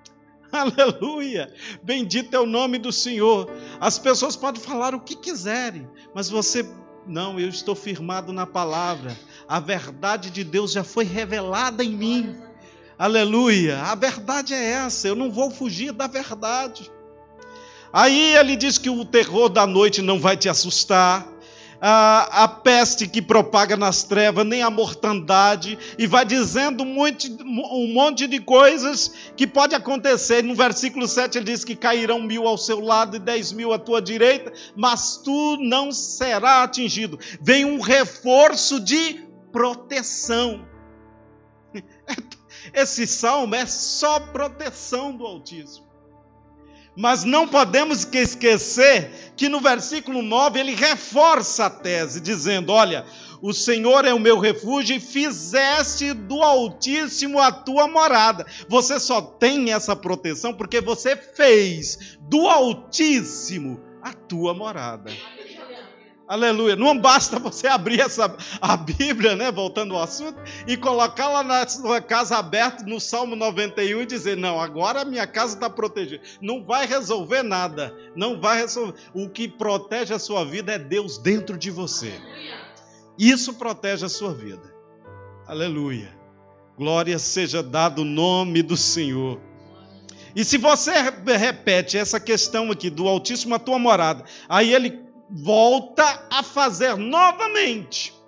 Aleluia! 0.51 1.51
Bendito 1.83 2.33
é 2.35 2.39
o 2.39 2.45
nome 2.45 2.77
do 2.77 2.91
Senhor. 2.91 3.51
As 3.79 3.97
pessoas 3.97 4.35
podem 4.35 4.61
falar 4.61 4.93
o 4.93 5.01
que 5.01 5.15
quiserem, 5.15 5.87
mas 6.13 6.29
você 6.29 6.65
não, 7.07 7.39
eu 7.39 7.49
estou 7.49 7.75
firmado 7.75 8.31
na 8.31 8.45
palavra. 8.45 9.17
A 9.47 9.59
verdade 9.59 10.29
de 10.29 10.43
Deus 10.43 10.71
já 10.71 10.83
foi 10.83 11.05
revelada 11.05 11.83
em 11.83 11.95
mim. 11.95 12.35
Aleluia. 12.99 13.79
A 13.83 13.95
verdade 13.95 14.53
é 14.53 14.71
essa, 14.71 15.07
eu 15.07 15.15
não 15.15 15.31
vou 15.31 15.49
fugir 15.49 15.93
da 15.93 16.05
verdade. 16.05 16.91
Aí 17.93 18.35
ele 18.35 18.57
diz 18.57 18.77
que 18.77 18.89
o 18.89 19.05
terror 19.05 19.47
da 19.47 19.65
noite 19.65 20.01
não 20.01 20.19
vai 20.19 20.35
te 20.35 20.49
assustar, 20.49 21.25
a, 21.79 22.43
a, 22.43 22.47
peste 22.49 23.07
que 23.07 23.21
propaga 23.21 23.77
nas 23.77 24.03
trevas, 24.03 24.45
nem 24.45 24.61
a 24.61 24.69
mortandade, 24.69 25.79
e 25.97 26.05
vai 26.05 26.25
dizendo 26.25 26.83
um 26.83 26.93
monte, 26.93 27.31
um 27.41 27.93
monte 27.93 28.27
de 28.27 28.37
coisas 28.41 29.13
que 29.37 29.47
pode 29.47 29.73
acontecer. 29.73 30.43
No 30.43 30.53
versículo 30.53 31.07
7 31.07 31.37
ele 31.37 31.45
diz 31.45 31.63
que 31.63 31.77
cairão 31.77 32.21
mil 32.21 32.45
ao 32.45 32.57
seu 32.57 32.81
lado 32.81 33.15
e 33.15 33.19
dez 33.19 33.53
mil 33.53 33.71
à 33.71 33.79
tua 33.79 34.01
direita, 34.01 34.51
mas 34.75 35.15
tu 35.23 35.55
não 35.61 35.89
será 35.93 36.63
atingido. 36.63 37.17
Vem 37.41 37.63
um 37.63 37.79
reforço 37.79 38.77
de 38.77 39.25
proteção. 39.53 40.67
Esse 42.73 43.05
salmo 43.07 43.55
é 43.55 43.65
só 43.65 44.19
proteção 44.19 45.15
do 45.15 45.25
Altíssimo. 45.25 45.87
Mas 46.95 47.23
não 47.23 47.47
podemos 47.47 48.05
esquecer 48.13 49.33
que 49.37 49.47
no 49.47 49.61
versículo 49.61 50.21
9 50.21 50.59
ele 50.59 50.75
reforça 50.75 51.67
a 51.67 51.69
tese, 51.69 52.19
dizendo: 52.19 52.73
Olha, 52.73 53.05
o 53.41 53.53
Senhor 53.53 54.03
é 54.03 54.13
o 54.13 54.19
meu 54.19 54.37
refúgio 54.37 54.97
e 54.97 54.99
fizeste 54.99 56.13
do 56.13 56.41
Altíssimo 56.41 57.39
a 57.39 57.51
tua 57.51 57.87
morada. 57.87 58.45
Você 58.67 58.99
só 58.99 59.21
tem 59.21 59.71
essa 59.71 59.95
proteção 59.95 60.53
porque 60.53 60.81
você 60.81 61.15
fez 61.15 62.17
do 62.19 62.47
Altíssimo 62.47 63.79
a 64.01 64.11
tua 64.11 64.53
morada. 64.53 65.11
Aleluia. 66.29 66.75
Não 66.75 66.95
basta 66.95 67.39
você 67.39 67.65
abrir 67.65 68.01
essa, 68.01 68.31
a 68.61 68.77
Bíblia, 68.77 69.35
né, 69.35 69.51
voltando 69.51 69.95
ao 69.95 70.03
assunto, 70.03 70.39
e 70.67 70.77
colocá-la 70.77 71.41
na 71.41 71.67
sua 71.67 71.99
casa 71.99 72.37
aberta 72.37 72.83
no 72.83 72.99
Salmo 72.99 73.35
91 73.35 74.03
e 74.03 74.05
dizer: 74.05 74.37
Não, 74.37 74.61
agora 74.61 75.01
a 75.01 75.05
minha 75.05 75.25
casa 75.25 75.55
está 75.55 75.67
protegida. 75.67 76.21
Não 76.39 76.63
vai 76.63 76.85
resolver 76.85 77.41
nada. 77.41 77.97
Não 78.15 78.39
vai 78.39 78.59
resolver. 78.59 78.93
O 79.11 79.27
que 79.27 79.47
protege 79.47 80.13
a 80.13 80.19
sua 80.19 80.45
vida 80.45 80.71
é 80.71 80.77
Deus 80.77 81.17
dentro 81.17 81.57
de 81.57 81.71
você. 81.71 82.13
Isso 83.17 83.55
protege 83.55 84.05
a 84.05 84.09
sua 84.09 84.31
vida. 84.31 84.71
Aleluia. 85.47 86.15
Glória 86.77 87.17
seja 87.17 87.63
dado 87.63 88.03
o 88.03 88.05
nome 88.05 88.61
do 88.61 88.77
Senhor. 88.77 89.41
E 90.35 90.45
se 90.45 90.59
você 90.59 90.91
repete 91.25 91.97
essa 91.97 92.19
questão 92.19 92.69
aqui 92.69 92.87
do 92.87 93.07
Altíssimo 93.07 93.55
a 93.55 93.59
tua 93.59 93.79
morada, 93.79 94.23
aí 94.47 94.71
ele 94.71 95.08
volta 95.29 96.27
a 96.29 96.43
fazer 96.43 96.95
novamente 96.95 98.19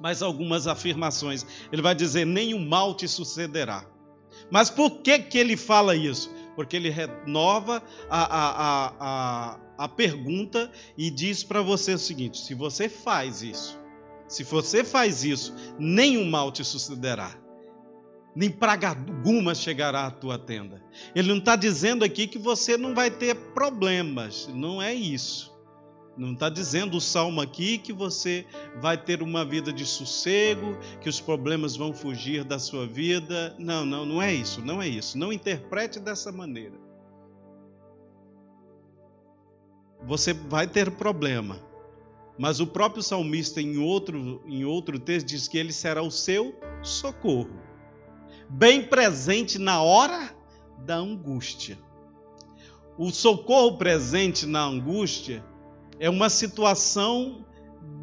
mais 0.00 0.22
algumas 0.22 0.66
afirmações. 0.66 1.44
Ele 1.72 1.82
vai 1.82 1.94
dizer: 1.94 2.24
nenhum 2.24 2.66
mal 2.66 2.94
te 2.94 3.08
sucederá. 3.08 3.84
Mas 4.50 4.70
por 4.70 5.02
que, 5.02 5.18
que 5.18 5.38
ele 5.38 5.56
fala 5.56 5.94
isso? 5.94 6.32
Porque 6.54 6.76
ele 6.76 6.90
renova 6.90 7.82
a, 8.08 8.22
a, 8.22 8.94
a, 8.98 9.60
a, 9.78 9.88
pergunta 9.88 10.70
e 10.96 11.10
diz 11.10 11.44
para 11.44 11.62
você 11.62 11.94
o 11.94 11.98
seguinte: 11.98 12.38
se 12.38 12.54
você 12.54 12.88
faz 12.88 13.42
isso, 13.42 13.78
Se 14.26 14.44
você 14.44 14.84
faz 14.84 15.24
isso, 15.24 15.54
nenhum 15.78 16.28
mal 16.28 16.52
te 16.52 16.64
sucederá, 16.64 17.34
nem 18.34 18.50
praga 18.50 18.90
alguma 18.90 19.54
chegará 19.54 20.06
à 20.06 20.10
tua 20.10 20.38
tenda. 20.38 20.82
Ele 21.14 21.28
não 21.28 21.38
está 21.38 21.56
dizendo 21.56 22.04
aqui 22.04 22.26
que 22.26 22.38
você 22.38 22.76
não 22.76 22.94
vai 22.94 23.10
ter 23.10 23.34
problemas, 23.52 24.48
não 24.52 24.80
é 24.80 24.94
isso. 24.94 25.57
Não 26.18 26.32
está 26.32 26.48
dizendo 26.48 26.96
o 26.96 27.00
salmo 27.00 27.40
aqui 27.40 27.78
que 27.78 27.92
você 27.92 28.44
vai 28.80 28.98
ter 28.98 29.22
uma 29.22 29.44
vida 29.44 29.72
de 29.72 29.86
sossego, 29.86 30.76
que 31.00 31.08
os 31.08 31.20
problemas 31.20 31.76
vão 31.76 31.94
fugir 31.94 32.42
da 32.42 32.58
sua 32.58 32.88
vida. 32.88 33.54
Não, 33.56 33.86
não, 33.86 34.04
não 34.04 34.20
é 34.20 34.34
isso, 34.34 34.60
não 34.60 34.82
é 34.82 34.88
isso. 34.88 35.16
Não 35.16 35.32
interprete 35.32 36.00
dessa 36.00 36.32
maneira. 36.32 36.74
Você 40.02 40.32
vai 40.32 40.66
ter 40.66 40.90
problema, 40.90 41.60
mas 42.36 42.58
o 42.58 42.66
próprio 42.66 43.02
salmista, 43.02 43.60
em 43.60 43.78
outro, 43.78 44.42
em 44.44 44.64
outro 44.64 44.98
texto, 44.98 45.28
diz 45.28 45.46
que 45.46 45.56
ele 45.56 45.72
será 45.72 46.02
o 46.02 46.10
seu 46.10 46.52
socorro, 46.82 47.60
bem 48.48 48.84
presente 48.84 49.56
na 49.56 49.82
hora 49.82 50.34
da 50.84 50.96
angústia. 50.96 51.78
O 52.96 53.10
socorro 53.10 53.76
presente 53.76 54.46
na 54.46 54.64
angústia 54.64 55.44
é 56.00 56.08
uma 56.08 56.30
situação 56.30 57.44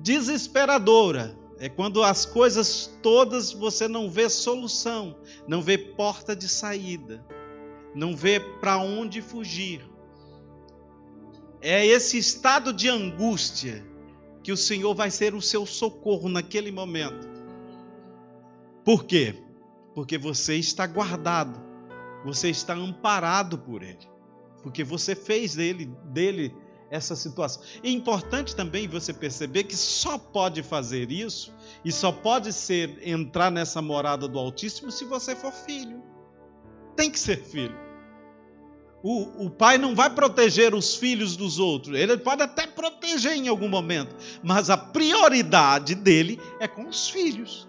desesperadora. 0.01 1.37
É 1.57 1.69
quando 1.69 2.03
as 2.03 2.25
coisas 2.25 2.97
todas 3.01 3.53
você 3.53 3.87
não 3.87 4.09
vê 4.09 4.29
solução, 4.29 5.15
não 5.47 5.61
vê 5.61 5.77
porta 5.77 6.35
de 6.35 6.49
saída, 6.49 7.25
não 7.95 8.15
vê 8.15 8.39
para 8.39 8.77
onde 8.77 9.21
fugir. 9.21 9.81
É 11.61 11.85
esse 11.85 12.17
estado 12.17 12.73
de 12.73 12.89
angústia 12.89 13.85
que 14.43 14.51
o 14.51 14.57
Senhor 14.57 14.93
vai 14.93 15.09
ser 15.09 15.33
o 15.33 15.41
seu 15.41 15.65
socorro 15.65 16.29
naquele 16.29 16.71
momento. 16.71 17.27
Por 18.83 19.05
quê? 19.05 19.41
Porque 19.95 20.17
você 20.17 20.57
está 20.57 20.85
guardado, 20.85 21.59
você 22.23 22.49
está 22.49 22.75
amparado 22.75 23.57
por 23.57 23.81
Ele, 23.81 24.07
porque 24.61 24.83
você 24.83 25.15
fez 25.15 25.55
dele, 25.55 25.85
dele 26.03 26.53
essa 26.89 27.15
situação. 27.15 27.61
É 27.83 27.89
importante 27.89 28.55
também 28.55 28.87
você 28.87 29.13
perceber 29.13 29.63
que 29.63 29.75
só 29.75 30.17
pode 30.17 30.63
fazer 30.63 31.11
isso 31.11 31.53
e 31.83 31.91
só 31.91 32.11
pode 32.11 32.53
ser 32.53 32.99
entrar 33.07 33.51
nessa 33.51 33.81
morada 33.81 34.27
do 34.27 34.39
Altíssimo 34.39 34.91
se 34.91 35.05
você 35.05 35.35
for 35.35 35.51
filho. 35.51 36.03
Tem 36.95 37.09
que 37.09 37.19
ser 37.19 37.43
filho. 37.43 37.77
O, 39.03 39.45
o 39.45 39.49
pai 39.51 39.77
não 39.77 39.93
vai 39.93 40.09
proteger 40.09 40.73
os 40.73 40.95
filhos 40.95 41.35
dos 41.35 41.59
outros. 41.59 41.95
Ele 41.95 42.17
pode 42.17 42.41
até 42.41 42.65
proteger 42.65 43.33
em 43.33 43.47
algum 43.47 43.69
momento, 43.69 44.15
mas 44.41 44.69
a 44.69 44.77
prioridade 44.77 45.93
dele 45.93 46.39
é 46.59 46.67
com 46.67 46.87
os 46.87 47.09
filhos. 47.09 47.67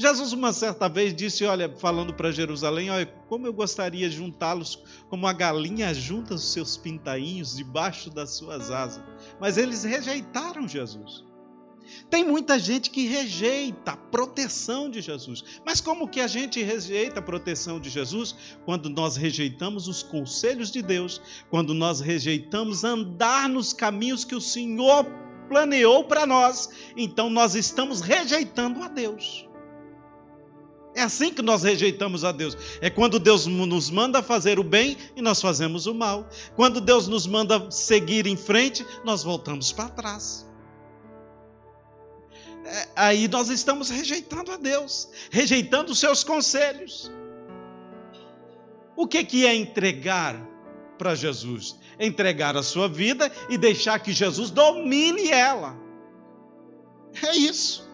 Jesus, 0.00 0.32
uma 0.32 0.50
certa 0.50 0.88
vez, 0.88 1.14
disse: 1.14 1.44
Olha, 1.44 1.68
falando 1.76 2.14
para 2.14 2.32
Jerusalém, 2.32 2.90
olha, 2.90 3.04
como 3.28 3.46
eu 3.46 3.52
gostaria 3.52 4.08
de 4.08 4.16
juntá-los 4.16 4.82
como 5.10 5.26
a 5.26 5.32
galinha 5.34 5.92
junta 5.92 6.34
os 6.34 6.52
seus 6.52 6.74
pintainhos 6.74 7.54
debaixo 7.54 8.08
das 8.08 8.30
suas 8.30 8.70
asas. 8.70 9.04
Mas 9.38 9.58
eles 9.58 9.84
rejeitaram 9.84 10.66
Jesus. 10.66 11.22
Tem 12.08 12.24
muita 12.24 12.58
gente 12.58 12.88
que 12.88 13.06
rejeita 13.06 13.90
a 13.90 13.96
proteção 13.96 14.88
de 14.88 15.02
Jesus. 15.02 15.44
Mas 15.66 15.82
como 15.82 16.08
que 16.08 16.20
a 16.20 16.26
gente 16.26 16.62
rejeita 16.62 17.20
a 17.20 17.22
proteção 17.22 17.78
de 17.78 17.90
Jesus? 17.90 18.34
Quando 18.64 18.88
nós 18.88 19.16
rejeitamos 19.16 19.86
os 19.86 20.02
conselhos 20.02 20.70
de 20.70 20.80
Deus, 20.80 21.20
quando 21.50 21.74
nós 21.74 22.00
rejeitamos 22.00 22.84
andar 22.84 23.50
nos 23.50 23.74
caminhos 23.74 24.24
que 24.24 24.34
o 24.34 24.40
Senhor 24.40 25.04
planeou 25.46 26.04
para 26.04 26.24
nós, 26.24 26.70
então 26.96 27.28
nós 27.28 27.54
estamos 27.54 28.00
rejeitando 28.00 28.82
a 28.82 28.88
Deus. 28.88 29.49
É 30.94 31.02
assim 31.02 31.32
que 31.32 31.42
nós 31.42 31.62
rejeitamos 31.62 32.24
a 32.24 32.32
Deus. 32.32 32.56
É 32.80 32.90
quando 32.90 33.18
Deus 33.18 33.46
nos 33.46 33.90
manda 33.90 34.22
fazer 34.22 34.58
o 34.58 34.64
bem 34.64 34.96
e 35.14 35.22
nós 35.22 35.40
fazemos 35.40 35.86
o 35.86 35.94
mal. 35.94 36.28
Quando 36.56 36.80
Deus 36.80 37.06
nos 37.06 37.26
manda 37.26 37.70
seguir 37.70 38.26
em 38.26 38.36
frente, 38.36 38.84
nós 39.04 39.22
voltamos 39.22 39.72
para 39.72 39.88
trás. 39.88 40.46
É, 42.64 42.88
aí 42.96 43.28
nós 43.28 43.48
estamos 43.48 43.88
rejeitando 43.88 44.52
a 44.52 44.56
Deus, 44.56 45.08
rejeitando 45.30 45.90
os 45.90 45.98
seus 45.98 46.24
conselhos. 46.24 47.10
O 48.96 49.06
que, 49.06 49.24
que 49.24 49.46
é 49.46 49.54
entregar 49.54 50.40
para 50.98 51.14
Jesus? 51.14 51.78
Entregar 51.98 52.56
a 52.56 52.62
sua 52.62 52.88
vida 52.88 53.30
e 53.48 53.56
deixar 53.56 53.98
que 54.00 54.12
Jesus 54.12 54.50
domine 54.50 55.30
ela. 55.30 55.76
É 57.22 57.36
isso. 57.36 57.89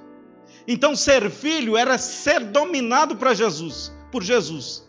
Então, 0.66 0.96
ser 0.96 1.30
filho 1.30 1.76
era 1.76 1.96
ser 1.98 2.40
dominado 2.40 3.16
para 3.16 3.34
Jesus, 3.34 3.92
por 4.10 4.22
Jesus. 4.22 4.86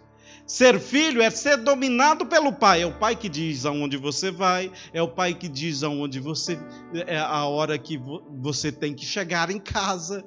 Ser 0.48 0.80
filho 0.80 1.22
é 1.22 1.30
ser 1.30 1.58
dominado 1.58 2.26
pelo 2.26 2.54
pai. 2.54 2.82
É 2.82 2.86
o 2.86 2.94
pai 2.94 3.18
que 3.18 3.28
diz 3.28 3.66
aonde 3.66 3.98
você 3.98 4.32
vai, 4.32 4.72
é 4.94 5.02
o 5.02 5.08
pai 5.10 5.34
que 5.34 5.50
diz 5.50 5.84
aonde 5.84 6.22
você 6.22 6.58
é 7.06 7.20
a 7.20 7.44
hora 7.46 7.78
que 7.78 8.00
você 8.40 8.72
tem 8.72 8.94
que 8.94 9.06
chegar 9.06 9.52
em 9.52 9.60
casa. 9.60 10.26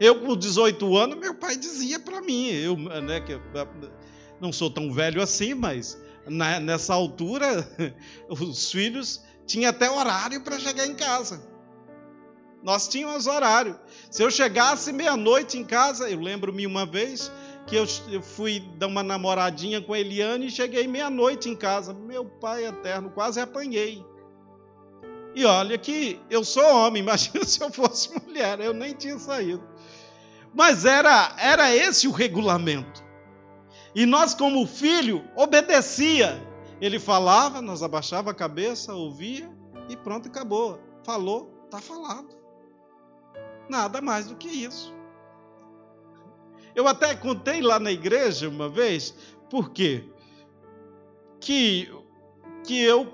Eu 0.00 0.20
com 0.20 0.34
18 0.34 0.96
anos, 0.96 1.18
meu 1.18 1.34
pai 1.34 1.54
dizia 1.56 2.00
para 2.00 2.22
mim, 2.22 2.48
eu, 2.48 2.74
né, 2.76 3.20
que 3.20 3.38
não 4.40 4.50
sou 4.50 4.70
tão 4.70 4.90
velho 4.90 5.20
assim, 5.20 5.52
mas 5.52 6.00
nessa 6.62 6.94
altura 6.94 7.68
os 8.26 8.72
filhos 8.72 9.22
tinham 9.46 9.68
até 9.68 9.90
horário 9.90 10.40
para 10.40 10.58
chegar 10.58 10.86
em 10.86 10.94
casa. 10.94 11.49
Nós 12.62 12.88
tínhamos 12.88 13.26
horário. 13.26 13.78
Se 14.10 14.22
eu 14.22 14.30
chegasse 14.30 14.92
meia-noite 14.92 15.58
em 15.58 15.64
casa, 15.64 16.10
eu 16.10 16.20
lembro-me 16.20 16.66
uma 16.66 16.84
vez 16.84 17.30
que 17.66 17.76
eu, 17.76 17.86
fui 18.22 18.60
dar 18.76 18.88
uma 18.88 19.02
namoradinha 19.02 19.80
com 19.80 19.92
a 19.92 19.98
Eliane 19.98 20.46
e 20.46 20.50
cheguei 20.50 20.86
meia-noite 20.86 21.48
em 21.48 21.56
casa. 21.56 21.94
Meu 21.94 22.24
pai 22.24 22.66
eterno, 22.66 23.10
quase 23.10 23.40
apanhei. 23.40 24.04
E 25.34 25.44
olha 25.44 25.78
que 25.78 26.20
eu 26.28 26.44
sou 26.44 26.64
homem, 26.64 27.00
imagina 27.02 27.44
se 27.44 27.62
eu 27.62 27.70
fosse 27.70 28.10
mulher, 28.20 28.60
eu 28.60 28.74
nem 28.74 28.92
tinha 28.92 29.18
saído. 29.18 29.62
Mas 30.52 30.84
era, 30.84 31.34
era 31.38 31.74
esse 31.74 32.08
o 32.08 32.10
regulamento. 32.10 33.04
E 33.94 34.04
nós, 34.04 34.34
como 34.34 34.66
filho, 34.66 35.24
obedecia. 35.36 36.44
Ele 36.80 36.98
falava, 36.98 37.60
nós 37.60 37.82
abaixava 37.82 38.30
a 38.30 38.34
cabeça, 38.34 38.94
ouvia 38.94 39.50
e 39.88 39.96
pronto, 39.96 40.28
acabou. 40.28 40.80
Falou, 41.04 41.64
está 41.66 41.78
falado. 41.78 42.39
Nada 43.70 44.02
mais 44.02 44.26
do 44.26 44.34
que 44.34 44.48
isso. 44.48 44.92
Eu 46.74 46.88
até 46.88 47.14
contei 47.14 47.62
lá 47.62 47.78
na 47.78 47.92
igreja 47.92 48.48
uma 48.48 48.68
vez, 48.68 49.14
por 49.48 49.70
quê? 49.70 50.08
Que, 51.40 51.88
que 52.66 52.82
eu 52.82 53.08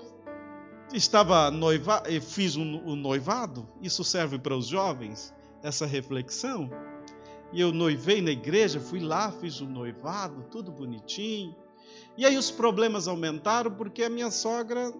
estava 0.91 1.51
noiva, 1.51 2.01
fiz 2.21 2.55
um, 2.55 2.81
um 2.87 2.95
noivado, 2.95 3.69
isso 3.83 4.03
serve 4.03 4.39
para 4.39 4.57
os 4.57 4.65
jovens, 4.65 5.31
essa 5.61 5.85
reflexão. 5.85 6.71
E 7.53 7.61
eu 7.61 7.71
noivei 7.71 8.19
na 8.19 8.31
igreja, 8.31 8.79
fui 8.79 8.99
lá, 8.99 9.31
fiz 9.31 9.61
o 9.61 9.65
um 9.65 9.69
noivado, 9.69 10.47
tudo 10.49 10.71
bonitinho. 10.71 11.55
E 12.17 12.25
aí 12.25 12.35
os 12.35 12.49
problemas 12.49 13.07
aumentaram 13.07 13.69
porque 13.69 14.01
a 14.01 14.09
minha 14.09 14.31
sogra 14.31 14.91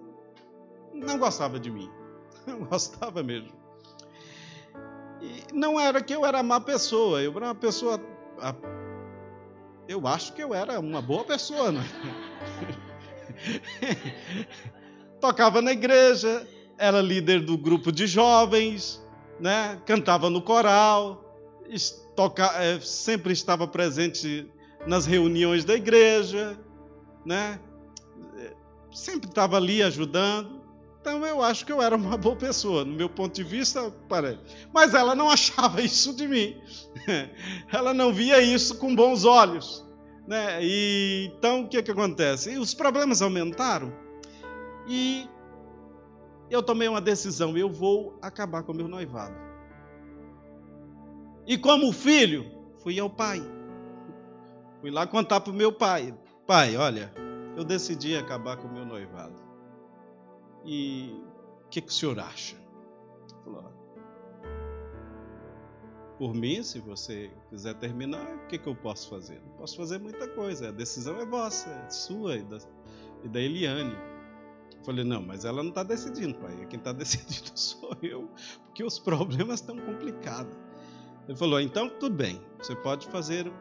não 0.93 1.17
gostava 1.17 1.59
de 1.59 1.71
mim. 1.71 1.89
Não 2.45 2.59
gostava 2.59 3.21
mesmo. 3.21 3.66
E 5.27 5.53
não 5.53 5.79
era 5.79 6.01
que 6.01 6.13
eu 6.13 6.25
era 6.25 6.41
má 6.41 6.59
pessoa, 6.59 7.21
eu 7.21 7.35
era 7.35 7.47
uma 7.47 7.55
pessoa. 7.55 7.99
Eu 9.87 10.07
acho 10.07 10.33
que 10.33 10.43
eu 10.43 10.53
era 10.53 10.79
uma 10.79 11.01
boa 11.01 11.23
pessoa, 11.23 11.71
né? 11.71 11.83
Tocava 15.19 15.61
na 15.61 15.71
igreja, 15.71 16.47
era 16.77 17.01
líder 17.01 17.41
do 17.41 17.57
grupo 17.57 17.91
de 17.91 18.07
jovens, 18.07 19.03
né? 19.39 19.81
cantava 19.85 20.29
no 20.29 20.41
coral, 20.41 21.23
toca, 22.15 22.45
é, 22.61 22.79
sempre 22.79 23.33
estava 23.33 23.67
presente 23.67 24.49
nas 24.85 25.05
reuniões 25.05 25.65
da 25.65 25.73
igreja, 25.73 26.57
né? 27.25 27.59
sempre 28.97 29.29
estava 29.29 29.57
ali 29.57 29.83
ajudando. 29.83 30.56
Então 31.07 31.25
eu 31.25 31.41
acho 31.41 31.65
que 31.65 31.71
eu 31.71 31.81
era 31.81 31.95
uma 31.95 32.17
boa 32.17 32.35
pessoa, 32.35 32.83
no 32.83 32.91
meu 32.91 33.07
ponto 33.07 33.33
de 33.33 33.41
vista, 33.41 33.89
parece. 34.09 34.39
Mas 34.73 34.93
ela 34.93 35.15
não 35.15 35.29
achava 35.31 35.81
isso 35.81 36.13
de 36.13 36.27
mim. 36.27 36.61
Ela 37.71 37.93
não 37.93 38.11
via 38.11 38.41
isso 38.41 38.77
com 38.77 38.93
bons 38.93 39.23
olhos. 39.23 39.87
Né? 40.27 40.59
E, 40.61 41.31
então 41.37 41.61
o 41.61 41.69
que, 41.69 41.81
que 41.81 41.91
acontece? 41.91 42.57
Os 42.57 42.73
problemas 42.73 43.21
aumentaram 43.21 43.93
e 44.85 45.29
eu 46.49 46.61
tomei 46.61 46.89
uma 46.89 46.99
decisão: 46.99 47.57
eu 47.57 47.69
vou 47.69 48.19
acabar 48.21 48.63
com 48.63 48.73
o 48.73 48.75
meu 48.75 48.89
noivado. 48.89 49.35
E 51.47 51.57
como 51.57 51.93
filho, 51.93 52.51
fui 52.83 52.99
ao 52.99 53.09
pai. 53.09 53.41
Fui 54.81 54.91
lá 54.91 55.07
contar 55.07 55.39
para 55.39 55.53
o 55.53 55.55
meu 55.55 55.71
pai: 55.71 56.13
pai, 56.45 56.75
olha, 56.75 57.13
eu 57.55 57.63
decidi 57.63 58.17
acabar 58.17 58.57
com 58.57 58.67
o 58.67 58.73
meu 58.73 58.85
noivado. 58.85 59.46
E 60.67 61.23
o 61.65 61.69
que, 61.69 61.81
que 61.81 61.87
o 61.87 61.93
senhor 61.93 62.19
acha? 62.19 62.57
Falou, 63.45 63.71
por 66.17 66.33
mim, 66.33 66.61
se 66.61 66.79
você 66.79 67.31
quiser 67.49 67.75
terminar, 67.75 68.25
o 68.35 68.47
que, 68.47 68.57
que 68.57 68.67
eu 68.67 68.75
posso 68.75 69.09
fazer? 69.09 69.39
Não 69.45 69.53
posso 69.53 69.77
fazer 69.77 69.97
muita 69.97 70.27
coisa. 70.27 70.67
A 70.69 70.71
decisão 70.71 71.15
é 71.21 71.25
vossa, 71.25 71.69
é 71.69 71.89
sua 71.89 72.35
e 72.35 72.43
da, 72.43 72.57
e 73.23 73.29
da 73.29 73.39
Eliane. 73.39 73.95
Eu 74.77 74.83
falei, 74.83 75.05
não, 75.05 75.21
mas 75.21 75.45
ela 75.45 75.63
não 75.63 75.69
está 75.69 75.83
decidindo, 75.83 76.35
pai. 76.35 76.65
Quem 76.69 76.79
está 76.79 76.91
decidindo 76.93 77.57
sou 77.57 77.95
eu, 78.01 78.29
porque 78.65 78.83
os 78.83 78.99
problemas 78.99 79.61
estão 79.61 79.77
complicados. 79.77 80.57
Ele 81.29 81.37
falou, 81.37 81.61
então 81.61 81.89
tudo 81.89 82.15
bem, 82.15 82.41
você 82.57 82.75
pode 82.75 83.07
fazer, 83.07 83.51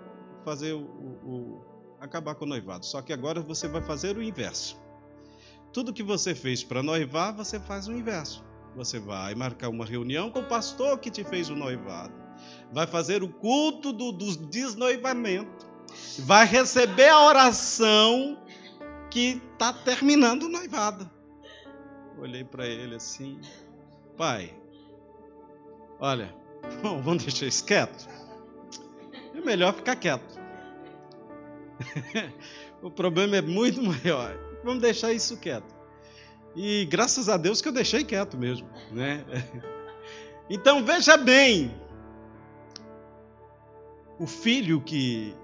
fazer 0.45 0.73
o, 0.73 0.81
o, 0.81 1.65
acabar 2.01 2.35
com 2.35 2.47
o 2.47 2.49
noivado. 2.49 2.85
Só 2.85 3.01
que 3.01 3.13
agora 3.13 3.41
você 3.41 3.69
vai 3.69 3.83
fazer 3.83 4.17
o 4.17 4.23
inverso. 4.23 4.77
Tudo 5.77 5.93
que 5.93 6.03
você 6.03 6.35
fez 6.35 6.65
para 6.65 6.83
noivar, 6.83 7.35
você 7.35 7.61
faz 7.61 7.87
o 7.87 7.93
inverso. 7.93 8.43
Você 8.75 8.99
vai 8.99 9.35
marcar 9.35 9.69
uma 9.69 9.85
reunião 9.85 10.31
com 10.31 10.39
o 10.39 10.49
pastor 10.49 10.99
que 10.99 11.11
te 11.11 11.23
fez 11.23 11.51
o 11.51 11.55
noivado. 11.55 12.15
Vai 12.73 12.87
fazer 12.87 13.23
o 13.23 13.29
culto 13.29 13.93
do, 13.93 14.11
do 14.11 14.35
desnoivamento. 14.47 15.67
Vai 16.21 16.47
receber 16.47 17.11
a 17.11 17.27
oração 17.27 18.43
que 19.11 19.43
está 19.53 19.71
terminando 19.71 20.45
o 20.45 20.49
noivado. 20.49 21.11
Olhei 22.17 22.43
para 22.43 22.67
ele 22.67 22.95
assim, 22.95 23.39
pai, 24.17 24.59
olha, 26.01 26.35
vamos 26.81 27.23
deixar 27.23 27.49
isso 27.49 27.67
quieto. 27.67 28.09
É 29.35 29.43
melhor 29.43 29.75
ficar 29.75 29.97
quieto. 29.97 30.41
o 32.81 32.91
problema 32.91 33.37
é 33.37 33.43
muito 33.43 33.83
maior. 33.83 34.46
Vamos 34.67 34.83
deixar 34.83 35.13
isso 35.13 35.37
quieto. 35.37 35.73
E 36.57 36.87
graças 36.87 37.29
a 37.29 37.37
Deus 37.37 37.63
que 37.63 37.69
eu 37.69 37.73
deixei 37.73 38.03
quieto 38.03 38.37
mesmo, 38.37 38.69
né? 38.91 39.25
Então 40.49 40.85
veja 40.85 41.17
bem, 41.17 41.75
o 44.17 44.29
filho 44.29 44.81
que 44.81 45.35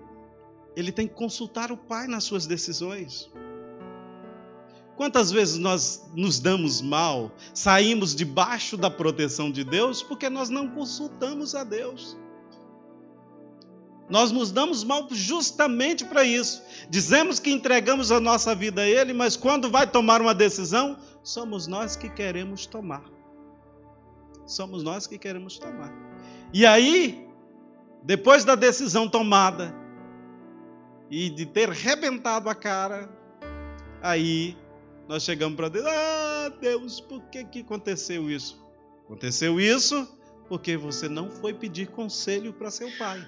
ele 0.76 0.92
tem 0.92 1.08
que 1.08 1.14
consultar 1.14 1.72
o 1.72 1.76
pai 1.76 2.06
nas 2.06 2.22
suas 2.22 2.46
decisões. 2.46 3.28
Quantas 4.94 5.32
vezes 5.32 5.58
nós 5.58 6.08
nos 6.14 6.38
damos 6.38 6.80
mal, 6.80 7.32
saímos 7.52 8.14
debaixo 8.14 8.76
da 8.76 8.88
proteção 8.88 9.50
de 9.50 9.64
Deus 9.64 10.04
porque 10.04 10.30
nós 10.30 10.48
não 10.50 10.68
consultamos 10.68 11.56
a 11.56 11.64
Deus? 11.64 12.16
Nós 14.08 14.30
nos 14.30 14.50
damos 14.50 14.84
mal 14.84 15.06
justamente 15.10 16.04
para 16.04 16.24
isso. 16.24 16.62
Dizemos 16.90 17.38
que 17.38 17.50
entregamos 17.50 18.12
a 18.12 18.20
nossa 18.20 18.54
vida 18.54 18.82
a 18.82 18.88
Ele, 18.88 19.12
mas 19.12 19.36
quando 19.36 19.70
vai 19.70 19.86
tomar 19.86 20.20
uma 20.20 20.34
decisão, 20.34 20.98
somos 21.22 21.66
nós 21.66 21.96
que 21.96 22.08
queremos 22.08 22.66
tomar. 22.66 23.04
Somos 24.46 24.82
nós 24.82 25.06
que 25.06 25.18
queremos 25.18 25.58
tomar. 25.58 25.92
E 26.52 26.66
aí, 26.66 27.26
depois 28.02 28.44
da 28.44 28.54
decisão 28.54 29.08
tomada 29.08 29.74
e 31.10 31.30
de 31.30 31.46
ter 31.46 31.70
rebentado 31.70 32.50
a 32.50 32.54
cara, 32.54 33.08
aí 34.02 34.56
nós 35.08 35.22
chegamos 35.22 35.56
para 35.56 35.68
Deus: 35.68 35.86
Ah, 35.86 36.52
Deus, 36.60 37.00
por 37.00 37.22
que, 37.30 37.44
que 37.44 37.60
aconteceu 37.60 38.30
isso? 38.30 38.62
Aconteceu 39.04 39.60
isso 39.60 40.08
porque 40.48 40.76
você 40.76 41.08
não 41.08 41.30
foi 41.30 41.54
pedir 41.54 41.88
conselho 41.88 42.52
para 42.52 42.70
seu 42.70 42.90
pai. 42.98 43.24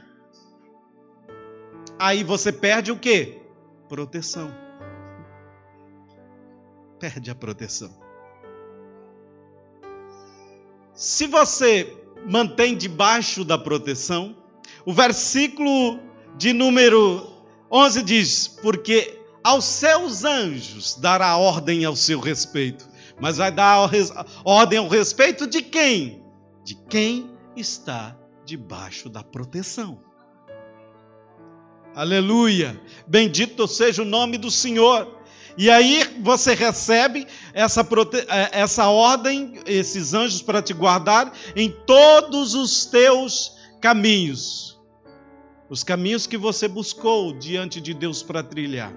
Aí 1.98 2.24
você 2.24 2.52
perde 2.52 2.90
o 2.90 2.98
quê? 2.98 3.40
Proteção. 3.88 4.52
Perde 6.98 7.30
a 7.30 7.34
proteção. 7.34 7.90
Se 10.94 11.26
você 11.26 11.92
mantém 12.26 12.76
debaixo 12.76 13.44
da 13.44 13.58
proteção, 13.58 14.36
o 14.84 14.92
versículo 14.92 16.00
de 16.36 16.52
número 16.52 17.26
11 17.70 18.02
diz: 18.02 18.48
Porque 18.48 19.20
aos 19.42 19.64
seus 19.64 20.24
anjos 20.24 20.96
dará 20.96 21.36
ordem 21.36 21.84
ao 21.84 21.96
seu 21.96 22.20
respeito. 22.20 22.88
Mas 23.20 23.36
vai 23.36 23.52
dar 23.52 23.88
ordem 24.44 24.78
ao 24.78 24.88
respeito 24.88 25.46
de 25.46 25.62
quem? 25.62 26.24
De 26.64 26.74
quem 26.74 27.30
está 27.56 28.16
debaixo 28.44 29.08
da 29.08 29.22
proteção. 29.22 30.00
Aleluia! 31.94 32.80
Bendito 33.06 33.68
seja 33.68 34.02
o 34.02 34.04
nome 34.04 34.36
do 34.36 34.50
Senhor. 34.50 35.22
E 35.56 35.70
aí 35.70 36.02
você 36.20 36.52
recebe 36.52 37.26
essa, 37.52 37.86
é, 38.28 38.60
essa 38.60 38.88
ordem, 38.88 39.60
esses 39.64 40.12
anjos 40.12 40.42
para 40.42 40.60
te 40.60 40.72
guardar 40.72 41.32
em 41.54 41.70
todos 41.70 42.54
os 42.54 42.86
teus 42.86 43.56
caminhos. 43.80 44.76
Os 45.70 45.84
caminhos 45.84 46.26
que 46.26 46.36
você 46.36 46.66
buscou 46.66 47.32
diante 47.32 47.80
de 47.80 47.94
Deus 47.94 48.24
para 48.24 48.42
trilhar. 48.42 48.92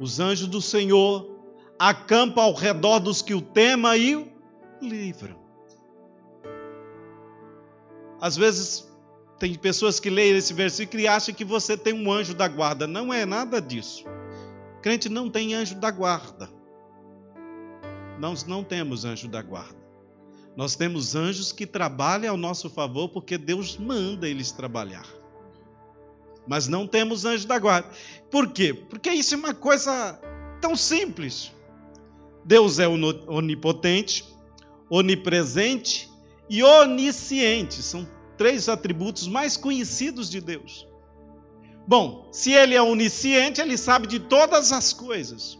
Os 0.00 0.18
anjos 0.18 0.48
do 0.48 0.60
Senhor 0.60 1.38
acampam 1.78 2.42
ao 2.42 2.54
redor 2.54 2.98
dos 2.98 3.22
que 3.22 3.34
o 3.34 3.40
temam 3.40 3.94
e 3.94 4.16
o 4.16 4.28
livram. 4.82 5.38
Às 8.20 8.36
vezes 8.36 8.89
tem 9.40 9.54
pessoas 9.54 9.98
que 9.98 10.10
leem 10.10 10.36
esse 10.36 10.52
versículo 10.52 11.00
e 11.00 11.08
acham 11.08 11.34
que 11.34 11.46
você 11.46 11.74
tem 11.74 11.94
um 11.94 12.12
anjo 12.12 12.34
da 12.34 12.46
guarda. 12.46 12.86
Não 12.86 13.12
é 13.12 13.24
nada 13.24 13.58
disso. 13.58 14.04
Crente 14.82 15.08
não 15.08 15.30
tem 15.30 15.54
anjo 15.54 15.74
da 15.76 15.90
guarda. 15.90 16.50
Nós 18.18 18.44
não 18.44 18.62
temos 18.62 19.06
anjo 19.06 19.26
da 19.26 19.40
guarda. 19.40 19.80
Nós 20.54 20.76
temos 20.76 21.14
anjos 21.14 21.52
que 21.52 21.66
trabalham 21.66 22.32
ao 22.32 22.36
nosso 22.36 22.68
favor 22.68 23.08
porque 23.08 23.38
Deus 23.38 23.78
manda 23.78 24.28
eles 24.28 24.52
trabalhar. 24.52 25.06
Mas 26.46 26.68
não 26.68 26.86
temos 26.86 27.24
anjo 27.24 27.48
da 27.48 27.58
guarda. 27.58 27.88
Por 28.30 28.52
quê? 28.52 28.74
Porque 28.74 29.10
isso 29.10 29.34
é 29.34 29.38
uma 29.38 29.54
coisa 29.54 30.20
tão 30.60 30.76
simples. 30.76 31.50
Deus 32.44 32.78
é 32.78 32.86
onipotente, 32.86 34.22
onipresente 34.90 36.10
e 36.46 36.62
onisciente. 36.62 37.82
São 37.82 38.06
três 38.40 38.70
atributos 38.70 39.28
mais 39.28 39.54
conhecidos 39.54 40.30
de 40.30 40.40
Deus. 40.40 40.88
Bom, 41.86 42.26
se 42.32 42.50
ele 42.52 42.74
é 42.74 42.80
onisciente, 42.80 43.60
ele 43.60 43.76
sabe 43.76 44.06
de 44.06 44.18
todas 44.18 44.72
as 44.72 44.94
coisas. 44.94 45.58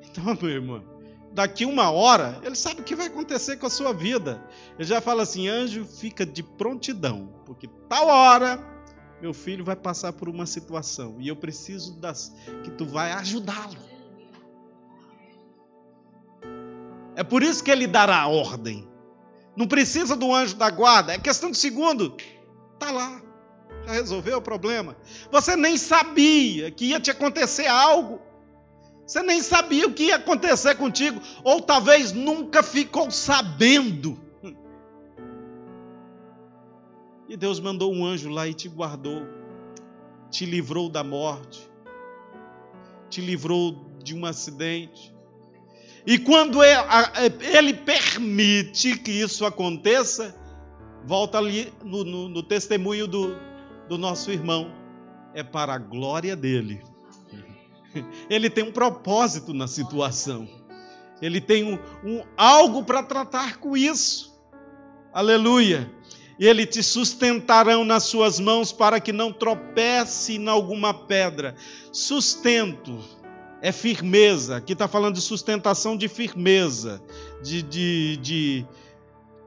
Então, 0.00 0.34
meu 0.40 0.48
irmão, 0.48 0.82
daqui 1.34 1.66
uma 1.66 1.90
hora, 1.90 2.40
ele 2.42 2.54
sabe 2.54 2.80
o 2.80 2.84
que 2.84 2.96
vai 2.96 3.08
acontecer 3.08 3.58
com 3.58 3.66
a 3.66 3.70
sua 3.70 3.92
vida. 3.92 4.42
Ele 4.78 4.88
já 4.88 5.02
fala 5.02 5.24
assim: 5.24 5.48
anjo, 5.48 5.84
fica 5.84 6.24
de 6.24 6.42
prontidão, 6.42 7.28
porque 7.44 7.68
tal 7.90 8.06
hora 8.06 8.58
meu 9.20 9.34
filho 9.34 9.62
vai 9.62 9.76
passar 9.76 10.14
por 10.14 10.26
uma 10.26 10.46
situação 10.46 11.16
e 11.20 11.28
eu 11.28 11.36
preciso 11.36 12.00
das 12.00 12.34
que 12.62 12.70
tu 12.70 12.86
vai 12.86 13.12
ajudá-lo. 13.12 13.76
É 17.16 17.22
por 17.22 17.42
isso 17.42 17.62
que 17.62 17.70
ele 17.70 17.86
dará 17.86 18.22
a 18.22 18.28
ordem. 18.28 18.93
Não 19.56 19.66
precisa 19.66 20.16
do 20.16 20.34
anjo 20.34 20.56
da 20.56 20.68
guarda, 20.70 21.12
é 21.12 21.18
questão 21.18 21.50
de 21.50 21.58
segundo. 21.58 22.16
Tá 22.78 22.90
lá. 22.90 23.22
Já 23.86 23.92
resolveu 23.92 24.38
o 24.38 24.42
problema. 24.42 24.96
Você 25.30 25.56
nem 25.56 25.76
sabia 25.76 26.70
que 26.70 26.86
ia 26.86 27.00
te 27.00 27.10
acontecer 27.10 27.66
algo. 27.66 28.20
Você 29.06 29.22
nem 29.22 29.42
sabia 29.42 29.86
o 29.86 29.92
que 29.92 30.04
ia 30.04 30.16
acontecer 30.16 30.74
contigo, 30.76 31.20
ou 31.42 31.60
talvez 31.60 32.12
nunca 32.12 32.62
ficou 32.62 33.10
sabendo. 33.10 34.18
E 37.26 37.38
Deus 37.38 37.58
mandou 37.58 37.90
um 37.92 38.04
anjo 38.04 38.28
lá 38.28 38.46
e 38.46 38.52
te 38.52 38.68
guardou, 38.68 39.26
te 40.30 40.44
livrou 40.44 40.90
da 40.90 41.02
morte, 41.02 41.66
te 43.08 43.22
livrou 43.22 43.82
de 44.02 44.14
um 44.14 44.26
acidente, 44.26 45.13
e 46.06 46.18
quando 46.18 46.62
é, 46.62 46.76
ele 47.40 47.72
permite 47.72 48.98
que 48.98 49.10
isso 49.10 49.46
aconteça, 49.46 50.34
volta 51.06 51.38
ali 51.38 51.72
no, 51.82 52.04
no, 52.04 52.28
no 52.28 52.42
testemunho 52.42 53.06
do, 53.06 53.34
do 53.88 53.96
nosso 53.96 54.30
irmão, 54.30 54.70
é 55.32 55.42
para 55.42 55.74
a 55.74 55.78
glória 55.78 56.36
dele. 56.36 56.82
Ele 58.28 58.50
tem 58.50 58.64
um 58.64 58.72
propósito 58.72 59.54
na 59.54 59.66
situação. 59.66 60.48
Ele 61.22 61.40
tem 61.40 61.64
um, 61.64 61.78
um 62.04 62.24
algo 62.36 62.84
para 62.84 63.02
tratar 63.02 63.58
com 63.58 63.76
isso. 63.76 64.34
Aleluia. 65.12 65.90
Ele 66.38 66.66
te 66.66 66.82
sustentarão 66.82 67.84
nas 67.84 68.04
suas 68.04 68.40
mãos 68.40 68.72
para 68.72 68.98
que 68.98 69.12
não 69.12 69.32
tropece 69.32 70.34
em 70.34 70.48
alguma 70.48 70.92
pedra. 70.92 71.54
Sustento 71.92 72.98
é 73.64 73.72
firmeza. 73.72 74.56
Aqui 74.56 74.74
está 74.74 74.86
falando 74.86 75.14
de 75.14 75.22
sustentação 75.22 75.96
de 75.96 76.06
firmeza, 76.06 77.02
de, 77.42 77.62
de, 77.62 78.16
de 78.18 78.66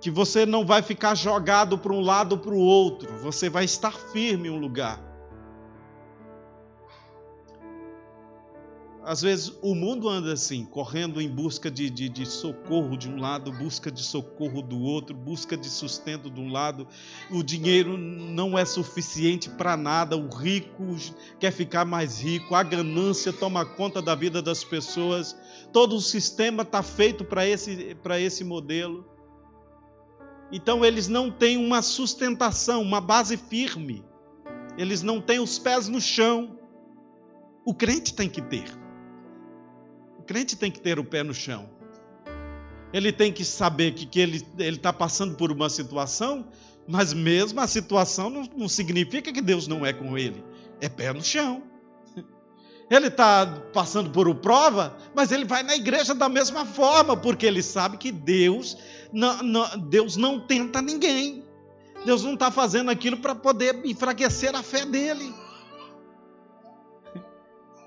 que 0.02 0.10
você 0.10 0.44
não 0.44 0.66
vai 0.66 0.82
ficar 0.82 1.14
jogado 1.14 1.78
para 1.78 1.94
um 1.94 2.02
lado 2.02 2.36
para 2.36 2.52
o 2.52 2.58
outro, 2.58 3.08
você 3.22 3.48
vai 3.48 3.64
estar 3.64 3.94
firme 3.94 4.48
em 4.48 4.52
um 4.52 4.58
lugar. 4.58 5.00
Às 9.08 9.22
vezes 9.22 9.58
o 9.62 9.74
mundo 9.74 10.10
anda 10.10 10.34
assim, 10.34 10.66
correndo 10.66 11.22
em 11.22 11.30
busca 11.30 11.72
de, 11.72 11.90
de, 11.90 12.10
de, 12.10 12.26
socorro 12.26 12.98
de 12.98 13.10
um 13.10 13.22
lado, 13.22 13.54
busca 13.54 13.90
de 13.90 14.04
socorro 14.04 14.62
do 14.62 14.82
outro, 14.82 15.16
busca 15.16 15.56
de 15.56 15.70
sustento 15.70 16.30
de 16.30 16.42
um 16.42 16.52
lado. 16.52 16.86
O 17.32 17.42
dinheiro 17.42 17.98
não 17.98 18.58
é 18.58 18.66
suficiente 18.66 19.50
para 19.50 19.78
nada, 19.78 20.18
o 20.18 20.28
rico 20.28 20.98
quer 21.40 21.52
ficar 21.52 21.86
mais 21.86 22.20
rico, 22.20 22.54
a 22.54 22.62
ganância 22.62 23.32
toma 23.32 23.66
conta 23.66 24.02
da 24.02 24.14
vida 24.14 24.42
das 24.42 24.66
pessoas. 24.66 25.38
Todo 25.72 25.96
o 25.96 26.02
sistema 26.02 26.64
está 26.64 26.84
feito 26.84 27.24
para 27.24 27.48
esse, 27.48 27.96
esse 28.20 28.44
modelo. 28.44 29.06
Então 30.52 30.84
eles 30.84 31.08
não 31.08 31.32
têm 31.32 31.56
uma 31.56 31.82
sustentação, 31.82 32.82
uma 32.82 33.00
base 33.00 33.38
firme. 33.38 34.04
Eles 34.78 35.02
não 35.02 35.22
têm 35.22 35.40
os 35.40 35.58
pés 35.58 35.88
no 35.88 36.02
chão. 36.02 36.60
O 37.66 37.74
crente 37.74 38.14
tem 38.14 38.28
que 38.28 38.42
ter 38.42 38.86
crente 40.28 40.56
tem 40.56 40.70
que 40.70 40.82
ter 40.82 41.00
o 41.00 41.04
pé 41.04 41.24
no 41.24 41.34
chão. 41.34 41.70
Ele 42.94 43.12
tem 43.12 43.32
que 43.32 43.44
saber 43.44 43.94
que, 43.94 44.06
que 44.06 44.20
ele 44.20 44.46
está 44.58 44.94
passando 44.94 45.36
por 45.36 45.52
uma 45.52 45.70
situação, 45.70 46.48
mas 46.88 47.14
mesmo 47.14 47.60
a 47.60 47.68
situação 47.68 48.30
não, 48.30 48.44
não 48.56 48.70
significa 48.70 49.32
que 49.32 49.42
Deus 49.42 49.68
não 49.68 49.86
é 49.86 49.94
com 49.94 50.18
ele. 50.18 50.44
É 50.80 50.88
pé 50.88 51.12
no 51.14 51.24
chão. 51.24 51.64
Ele 52.90 53.08
está 53.08 53.46
passando 53.74 54.10
por 54.12 54.28
uma 54.28 54.36
prova, 54.36 54.96
mas 55.14 55.32
ele 55.32 55.44
vai 55.44 55.62
na 55.62 55.76
igreja 55.76 56.16
da 56.16 56.30
mesma 56.30 56.66
forma, 56.66 57.18
porque 57.18 57.46
ele 57.46 57.62
sabe 57.62 57.98
que 57.98 58.12
Deus 58.12 58.78
não, 59.12 59.44
não 59.44 59.80
Deus 59.80 60.16
não 60.16 60.40
tenta 60.40 60.82
ninguém. 60.82 61.44
Deus 62.06 62.24
não 62.24 62.36
está 62.36 62.50
fazendo 62.50 62.90
aquilo 62.90 63.18
para 63.18 63.36
poder 63.36 63.86
enfraquecer 63.86 64.56
a 64.56 64.64
fé 64.64 64.86
dele. 64.86 65.34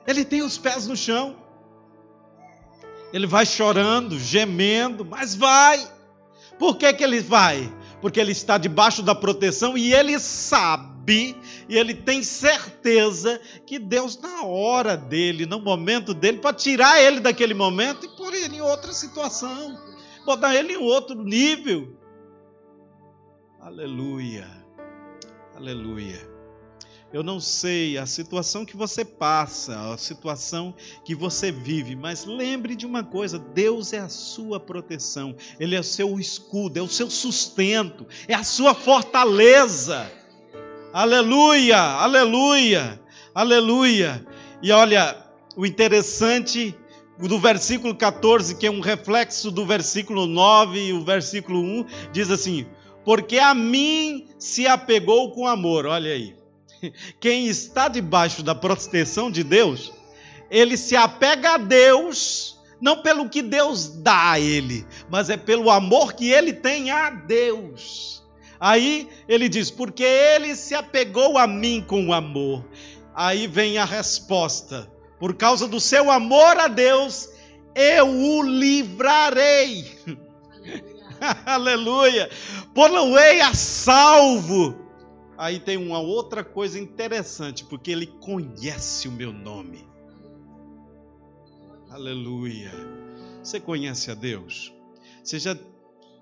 Ele 0.06 0.24
tem 0.24 0.42
os 0.42 0.58
pés 0.58 0.86
no 0.86 0.96
chão. 0.96 1.36
Ele 3.12 3.26
vai 3.26 3.44
chorando, 3.44 4.18
gemendo, 4.18 5.04
mas 5.04 5.34
vai. 5.34 5.86
Por 6.58 6.76
que, 6.76 6.92
que 6.92 7.02
ele 7.02 7.20
vai? 7.20 7.72
Porque 8.00 8.20
ele 8.20 8.32
está 8.32 8.56
debaixo 8.56 9.02
da 9.02 9.14
proteção 9.14 9.76
e 9.76 9.92
ele 9.92 10.18
sabe, 10.18 11.36
e 11.68 11.76
ele 11.76 11.94
tem 11.94 12.22
certeza 12.22 13.40
que 13.66 13.78
Deus, 13.78 14.18
na 14.18 14.44
hora 14.44 14.96
dele, 14.96 15.44
no 15.46 15.60
momento 15.60 16.14
dele, 16.14 16.38
pode 16.38 16.62
tirar 16.62 17.00
ele 17.02 17.20
daquele 17.20 17.54
momento 17.54 18.06
e 18.06 18.16
pôr 18.16 18.32
ele 18.32 18.56
em 18.56 18.60
outra 18.60 18.92
situação, 18.92 19.78
botar 20.24 20.54
ele 20.54 20.74
em 20.74 20.76
outro 20.76 21.16
nível. 21.22 21.96
Aleluia, 23.60 24.48
aleluia. 25.56 26.29
Eu 27.12 27.24
não 27.24 27.40
sei 27.40 27.98
a 27.98 28.06
situação 28.06 28.64
que 28.64 28.76
você 28.76 29.04
passa, 29.04 29.92
a 29.92 29.98
situação 29.98 30.72
que 31.04 31.12
você 31.12 31.50
vive, 31.50 31.96
mas 31.96 32.24
lembre 32.24 32.76
de 32.76 32.86
uma 32.86 33.02
coisa: 33.02 33.36
Deus 33.36 33.92
é 33.92 33.98
a 33.98 34.08
sua 34.08 34.60
proteção, 34.60 35.34
Ele 35.58 35.74
é 35.74 35.80
o 35.80 35.84
seu 35.84 36.20
escudo, 36.20 36.78
é 36.78 36.82
o 36.82 36.88
seu 36.88 37.10
sustento, 37.10 38.06
é 38.28 38.34
a 38.34 38.44
sua 38.44 38.74
fortaleza. 38.74 40.10
Aleluia, 40.92 41.78
aleluia, 41.78 43.00
aleluia. 43.34 44.24
E 44.62 44.70
olha, 44.70 45.16
o 45.56 45.66
interessante 45.66 46.76
do 47.18 47.40
versículo 47.40 47.92
14, 47.92 48.54
que 48.54 48.68
é 48.68 48.70
um 48.70 48.80
reflexo 48.80 49.50
do 49.50 49.66
versículo 49.66 50.26
9 50.26 50.80
e 50.80 50.92
o 50.92 51.04
versículo 51.04 51.60
1, 51.60 51.86
diz 52.12 52.30
assim: 52.30 52.66
Porque 53.04 53.40
a 53.40 53.52
mim 53.52 54.28
se 54.38 54.68
apegou 54.68 55.32
com 55.32 55.48
amor. 55.48 55.86
Olha 55.86 56.12
aí. 56.12 56.39
Quem 57.20 57.46
está 57.46 57.88
debaixo 57.88 58.42
da 58.42 58.54
proteção 58.54 59.30
de 59.30 59.44
Deus, 59.44 59.92
ele 60.50 60.76
se 60.76 60.96
apega 60.96 61.54
a 61.54 61.58
Deus, 61.58 62.58
não 62.80 63.02
pelo 63.02 63.28
que 63.28 63.42
Deus 63.42 63.88
dá 63.88 64.32
a 64.32 64.40
ele, 64.40 64.86
mas 65.08 65.30
é 65.30 65.36
pelo 65.36 65.70
amor 65.70 66.14
que 66.14 66.30
ele 66.30 66.52
tem 66.52 66.90
a 66.90 67.10
Deus. 67.10 68.22
Aí 68.58 69.08
ele 69.28 69.48
diz: 69.48 69.70
Porque 69.70 70.04
ele 70.04 70.54
se 70.54 70.74
apegou 70.74 71.38
a 71.38 71.46
mim 71.46 71.82
com 71.86 72.12
amor. 72.12 72.64
Aí 73.14 73.46
vem 73.46 73.78
a 73.78 73.84
resposta: 73.84 74.90
Por 75.18 75.34
causa 75.34 75.66
do 75.66 75.80
seu 75.80 76.10
amor 76.10 76.58
a 76.58 76.68
Deus, 76.68 77.28
eu 77.74 78.08
o 78.08 78.42
livrarei. 78.42 79.98
Aleluia! 81.46 82.30
Pô-lo-ei 82.74 83.40
a 83.40 83.54
salvo 83.54 84.89
Aí 85.40 85.58
tem 85.58 85.78
uma 85.78 85.98
outra 85.98 86.44
coisa 86.44 86.78
interessante, 86.78 87.64
porque 87.64 87.90
ele 87.90 88.06
conhece 88.06 89.08
o 89.08 89.10
meu 89.10 89.32
nome. 89.32 89.88
Aleluia. 91.88 92.70
Você 93.42 93.58
conhece 93.58 94.10
a 94.10 94.14
Deus? 94.14 94.70
Você 95.24 95.38
já 95.38 95.56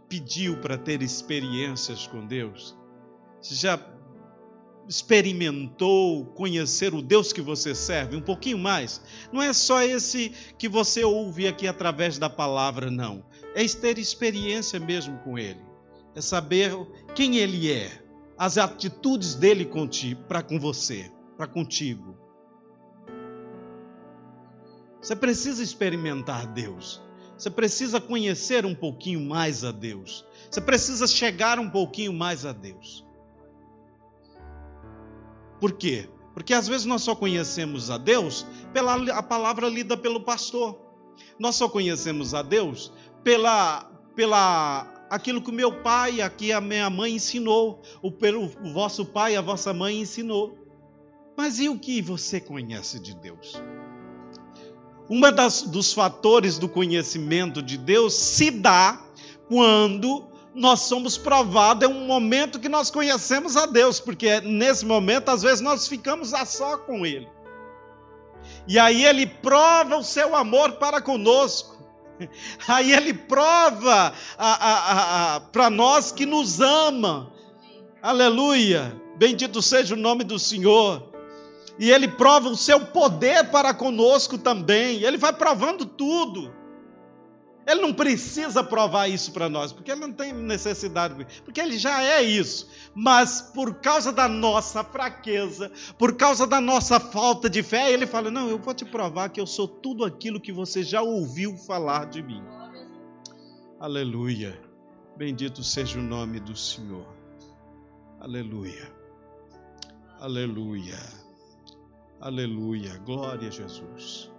pediu 0.08 0.60
para 0.60 0.78
ter 0.78 1.02
experiências 1.02 2.06
com 2.06 2.24
Deus? 2.28 2.78
Você 3.42 3.56
já 3.56 3.80
experimentou 4.88 6.26
conhecer 6.26 6.94
o 6.94 7.02
Deus 7.02 7.32
que 7.32 7.42
você 7.42 7.74
serve 7.74 8.14
um 8.14 8.22
pouquinho 8.22 8.56
mais? 8.56 9.02
Não 9.32 9.42
é 9.42 9.52
só 9.52 9.82
esse 9.82 10.28
que 10.56 10.68
você 10.68 11.02
ouve 11.02 11.48
aqui 11.48 11.66
através 11.66 12.18
da 12.18 12.30
palavra, 12.30 12.88
não. 12.88 13.24
É 13.52 13.66
ter 13.66 13.98
experiência 13.98 14.78
mesmo 14.78 15.18
com 15.24 15.36
Ele. 15.36 15.66
É 16.14 16.20
saber 16.20 16.70
quem 17.16 17.38
Ele 17.38 17.72
é 17.72 18.06
as 18.38 18.56
atitudes 18.56 19.34
dele 19.34 19.68
para 20.28 20.42
com 20.42 20.60
você, 20.60 21.10
para 21.36 21.46
contigo. 21.46 22.16
Você 25.00 25.16
precisa 25.16 25.62
experimentar 25.62 26.46
Deus. 26.46 27.02
Você 27.36 27.50
precisa 27.50 28.00
conhecer 28.00 28.64
um 28.64 28.74
pouquinho 28.74 29.20
mais 29.20 29.64
a 29.64 29.70
Deus. 29.70 30.24
Você 30.50 30.60
precisa 30.60 31.06
chegar 31.06 31.58
um 31.58 31.68
pouquinho 31.68 32.12
mais 32.12 32.44
a 32.44 32.52
Deus. 32.52 33.04
Por 35.60 35.72
quê? 35.72 36.08
Porque 36.34 36.54
às 36.54 36.68
vezes 36.68 36.86
nós 36.86 37.02
só 37.02 37.14
conhecemos 37.14 37.90
a 37.90 37.98
Deus 37.98 38.46
pela 38.72 38.94
a 39.12 39.22
palavra 39.22 39.68
lida 39.68 39.96
pelo 39.96 40.20
pastor. 40.20 40.78
Nós 41.38 41.56
só 41.56 41.68
conhecemos 41.68 42.34
a 42.34 42.42
Deus 42.42 42.92
pela, 43.24 43.84
pela 44.14 44.97
aquilo 45.10 45.42
que 45.42 45.50
o 45.50 45.54
meu 45.54 45.82
pai, 45.82 46.20
aqui 46.20 46.52
a 46.52 46.60
minha 46.60 46.88
mãe 46.90 47.14
ensinou, 47.14 47.82
o, 48.02 48.10
pelo, 48.10 48.48
vosso 48.72 49.04
pai, 49.04 49.36
a 49.36 49.40
vossa 49.40 49.72
mãe 49.72 50.00
ensinou. 50.00 50.56
Mas 51.36 51.58
e 51.58 51.68
o 51.68 51.78
que 51.78 52.02
você 52.02 52.40
conhece 52.40 52.98
de 52.98 53.14
Deus? 53.14 53.62
Um 55.08 55.20
dos 55.70 55.92
fatores 55.92 56.58
do 56.58 56.68
conhecimento 56.68 57.62
de 57.62 57.78
Deus 57.78 58.12
se 58.14 58.50
dá 58.50 59.02
quando 59.48 60.28
nós 60.54 60.80
somos 60.80 61.16
provados, 61.16 61.88
é 61.88 61.92
um 61.92 62.06
momento 62.06 62.58
que 62.58 62.68
nós 62.68 62.90
conhecemos 62.90 63.56
a 63.56 63.64
Deus, 63.64 64.00
porque 64.00 64.40
nesse 64.40 64.84
momento, 64.84 65.30
às 65.30 65.42
vezes, 65.42 65.60
nós 65.60 65.86
ficamos 65.86 66.34
a 66.34 66.44
só 66.44 66.76
com 66.76 67.06
Ele. 67.06 67.28
E 68.66 68.78
aí 68.78 69.04
Ele 69.04 69.26
prova 69.26 69.96
o 69.96 70.02
seu 70.02 70.34
amor 70.34 70.72
para 70.72 71.00
conosco. 71.00 71.77
Aí 72.66 72.92
ele 72.92 73.14
prova 73.14 74.12
para 75.52 75.70
nós 75.70 76.12
que 76.12 76.26
nos 76.26 76.60
ama. 76.60 77.32
Aleluia. 78.02 78.94
Bendito 79.16 79.60
seja 79.60 79.94
o 79.94 79.98
nome 79.98 80.24
do 80.24 80.38
Senhor. 80.38 81.02
E 81.78 81.90
ele 81.90 82.08
prova 82.08 82.48
o 82.48 82.56
seu 82.56 82.80
poder 82.80 83.50
para 83.50 83.72
conosco 83.72 84.36
também. 84.36 85.02
Ele 85.02 85.16
vai 85.16 85.32
provando 85.32 85.86
tudo. 85.86 86.52
Ele 87.68 87.82
não 87.82 87.92
precisa 87.92 88.64
provar 88.64 89.08
isso 89.08 89.30
para 89.30 89.46
nós, 89.46 89.74
porque 89.74 89.90
ele 89.90 90.00
não 90.00 90.10
tem 90.10 90.32
necessidade, 90.32 91.14
porque 91.44 91.60
ele 91.60 91.78
já 91.78 92.02
é 92.02 92.22
isso. 92.22 92.66
Mas 92.94 93.42
por 93.42 93.74
causa 93.74 94.10
da 94.10 94.26
nossa 94.26 94.82
fraqueza, 94.82 95.70
por 95.98 96.16
causa 96.16 96.46
da 96.46 96.62
nossa 96.62 96.98
falta 96.98 97.50
de 97.50 97.62
fé, 97.62 97.92
ele 97.92 98.06
fala: 98.06 98.30
Não, 98.30 98.48
eu 98.48 98.58
vou 98.58 98.72
te 98.72 98.86
provar 98.86 99.28
que 99.28 99.38
eu 99.38 99.46
sou 99.46 99.68
tudo 99.68 100.02
aquilo 100.02 100.40
que 100.40 100.50
você 100.50 100.82
já 100.82 101.02
ouviu 101.02 101.58
falar 101.58 102.06
de 102.06 102.22
mim. 102.22 102.42
Aleluia. 103.78 104.58
Bendito 105.14 105.62
seja 105.62 105.98
o 105.98 106.02
nome 106.02 106.40
do 106.40 106.56
Senhor. 106.56 107.06
Aleluia. 108.18 108.90
Aleluia. 110.18 110.98
Aleluia. 112.18 112.96
Glória 113.04 113.48
a 113.48 113.50
Jesus. 113.50 114.32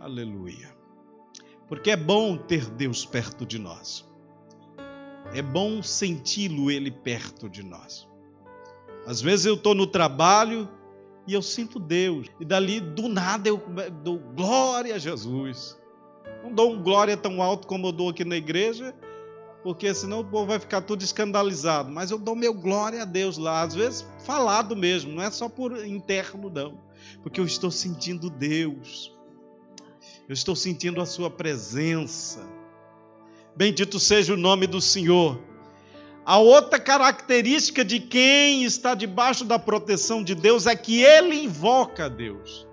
Aleluia. 0.00 0.79
Porque 1.70 1.92
é 1.92 1.96
bom 1.96 2.36
ter 2.36 2.68
Deus 2.68 3.06
perto 3.06 3.46
de 3.46 3.56
nós. 3.56 4.04
É 5.32 5.40
bom 5.40 5.80
senti-lo 5.84 6.68
Ele 6.68 6.90
perto 6.90 7.48
de 7.48 7.62
nós. 7.62 8.08
Às 9.06 9.20
vezes 9.20 9.46
eu 9.46 9.54
estou 9.54 9.72
no 9.72 9.86
trabalho 9.86 10.68
e 11.28 11.32
eu 11.32 11.40
sinto 11.40 11.78
Deus. 11.78 12.26
E 12.40 12.44
dali, 12.44 12.80
do 12.80 13.08
nada, 13.08 13.48
eu 13.48 13.62
dou 14.02 14.18
glória 14.18 14.96
a 14.96 14.98
Jesus. 14.98 15.78
Não 16.42 16.52
dou 16.52 16.72
um 16.72 16.82
glória 16.82 17.16
tão 17.16 17.40
alto 17.40 17.68
como 17.68 17.86
eu 17.86 17.92
dou 17.92 18.08
aqui 18.08 18.24
na 18.24 18.36
igreja, 18.36 18.92
porque 19.62 19.94
senão 19.94 20.20
o 20.20 20.24
povo 20.24 20.46
vai 20.46 20.58
ficar 20.58 20.80
tudo 20.80 21.04
escandalizado. 21.04 21.92
Mas 21.92 22.10
eu 22.10 22.18
dou 22.18 22.34
meu 22.34 22.52
glória 22.52 23.02
a 23.02 23.04
Deus 23.04 23.38
lá, 23.38 23.62
às 23.62 23.76
vezes 23.76 24.04
falado 24.24 24.74
mesmo, 24.74 25.12
não 25.12 25.22
é 25.22 25.30
só 25.30 25.48
por 25.48 25.86
interno, 25.86 26.50
não, 26.50 26.80
porque 27.22 27.40
eu 27.40 27.44
estou 27.44 27.70
sentindo 27.70 28.28
Deus. 28.28 29.16
Eu 30.30 30.34
estou 30.34 30.54
sentindo 30.54 31.00
a 31.00 31.06
Sua 31.06 31.28
presença. 31.28 32.38
Bendito 33.56 33.98
seja 33.98 34.32
o 34.32 34.36
nome 34.36 34.64
do 34.64 34.80
Senhor. 34.80 35.42
A 36.24 36.38
outra 36.38 36.78
característica 36.78 37.84
de 37.84 37.98
quem 37.98 38.62
está 38.62 38.94
debaixo 38.94 39.44
da 39.44 39.58
proteção 39.58 40.22
de 40.22 40.36
Deus 40.36 40.68
é 40.68 40.76
que 40.76 41.02
ele 41.02 41.42
invoca 41.42 42.04
a 42.04 42.08
Deus. 42.08 42.64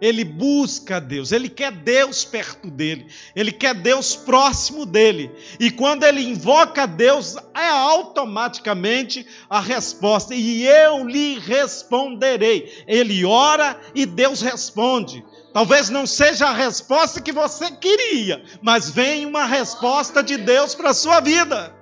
Ele 0.00 0.24
busca 0.24 1.00
Deus, 1.00 1.30
ele 1.30 1.48
quer 1.48 1.70
Deus 1.70 2.24
perto 2.24 2.68
dele, 2.68 3.06
ele 3.34 3.52
quer 3.52 3.74
Deus 3.74 4.16
próximo 4.16 4.84
dele. 4.84 5.30
E 5.60 5.70
quando 5.70 6.02
ele 6.02 6.20
invoca 6.22 6.84
Deus, 6.84 7.36
é 7.54 7.68
automaticamente 7.68 9.24
a 9.48 9.60
resposta: 9.60 10.34
e 10.34 10.66
eu 10.66 11.06
lhe 11.06 11.38
responderei. 11.38 12.84
Ele 12.88 13.24
ora 13.24 13.80
e 13.94 14.04
Deus 14.04 14.42
responde. 14.42 15.24
Talvez 15.52 15.90
não 15.90 16.06
seja 16.06 16.48
a 16.48 16.52
resposta 16.52 17.20
que 17.20 17.32
você 17.32 17.70
queria, 17.70 18.44
mas 18.62 18.90
vem 18.90 19.26
uma 19.26 19.44
resposta 19.44 20.22
de 20.22 20.36
Deus 20.36 20.74
para 20.74 20.90
a 20.90 20.94
sua 20.94 21.20
vida. 21.20 21.74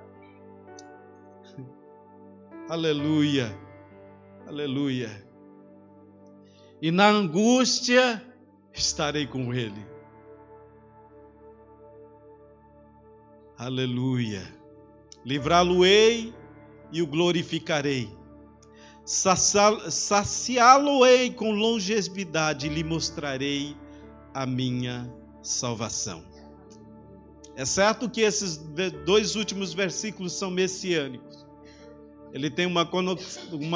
Aleluia, 2.69 3.57
aleluia 4.47 5.27
e 6.81 6.91
na 6.91 7.07
angústia 7.07 8.23
estarei 8.73 9.25
com 9.25 9.53
ele. 9.53 9.85
Aleluia. 13.57 14.43
Livrá-lo-ei 15.25 16.33
e 16.91 17.01
o 17.01 17.07
glorificarei. 17.07 18.15
Saciá-lo-ei 19.89 21.31
com 21.31 21.51
longevidade 21.51 22.67
e 22.67 22.69
lhe 22.69 22.83
mostrarei 22.83 23.75
a 24.33 24.45
minha 24.45 25.09
salvação. 25.41 26.23
É 27.55 27.65
certo 27.65 28.09
que 28.09 28.21
esses 28.21 28.57
dois 29.05 29.35
últimos 29.35 29.73
versículos 29.73 30.33
são 30.33 30.51
messiânicos. 30.51 31.47
Ele 32.33 32.51
tem 32.51 32.67
uma 32.67 32.85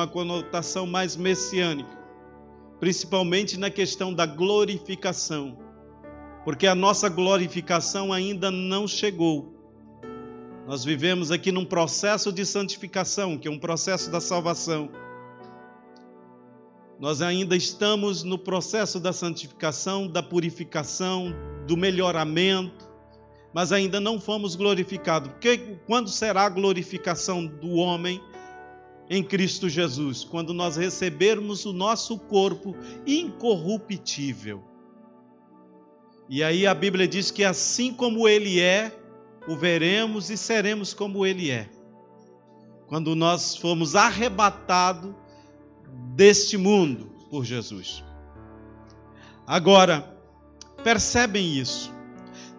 conotação 0.08 0.86
mais 0.86 1.15
messiânica 1.15 2.02
principalmente 2.82 3.60
na 3.60 3.70
questão 3.70 4.12
da 4.12 4.26
glorificação, 4.26 5.56
porque 6.44 6.65
a 6.65 6.74
nossa 6.74 7.08
glorificação 7.10 8.12
ainda 8.12 8.50
não 8.50 8.88
chegou. 8.88 9.54
Nós 10.65 10.84
vivemos 10.84 11.30
aqui 11.30 11.52
num 11.52 11.63
processo 11.63 12.32
de 12.34 12.44
santificação, 12.44 13.38
que 13.38 13.48
é 13.48 13.52
um 13.52 13.60
processo 13.60 14.10
da 14.10 14.20
salvação. 14.20 14.89
Nós 17.02 17.20
ainda 17.20 17.56
estamos 17.56 18.22
no 18.22 18.38
processo 18.38 19.00
da 19.00 19.12
santificação, 19.12 20.08
da 20.08 20.22
purificação, 20.22 21.34
do 21.66 21.76
melhoramento, 21.76 22.88
mas 23.52 23.72
ainda 23.72 24.00
não 24.00 24.22
fomos 24.22 24.56
glorificados. 24.56 25.32
Porque 25.32 25.80
quando 25.88 26.12
será 26.12 26.46
a 26.46 26.50
glorificação 26.50 27.44
do 27.44 27.72
homem? 27.72 28.22
em 29.14 29.22
Cristo 29.22 29.68
Jesus, 29.68 30.24
quando 30.24 30.54
nós 30.54 30.78
recebermos 30.78 31.66
o 31.66 31.74
nosso 31.74 32.18
corpo 32.18 32.74
incorruptível. 33.06 34.64
E 36.30 36.42
aí 36.42 36.66
a 36.66 36.74
Bíblia 36.74 37.06
diz 37.06 37.30
que 37.30 37.44
assim 37.44 37.94
como 37.94 38.26
ele 38.26 38.62
é, 38.62 38.98
o 39.50 39.58
veremos 39.58 40.30
e 40.30 40.38
seremos 40.38 40.94
como 40.94 41.26
ele 41.26 41.52
é. 41.52 41.70
Quando 42.88 43.14
nós 43.14 43.54
formos 43.54 43.98
arrebatados 43.98 45.14
deste 46.15 46.58
mundo 46.58 47.12
por 47.30 47.45
Jesus. 47.45 48.04
Agora, 49.45 50.17
percebem 50.84 51.58
isso? 51.58 51.93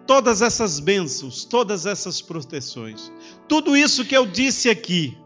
Todas 0.05 0.41
essas 0.41 0.79
bênçãos, 0.79 1.45
todas 1.45 1.85
essas 1.85 2.21
proteções, 2.21 3.11
tudo 3.47 3.75
isso 3.75 4.03
que 4.03 4.15
eu 4.15 4.25
disse 4.25 4.69
aqui, 4.69 5.17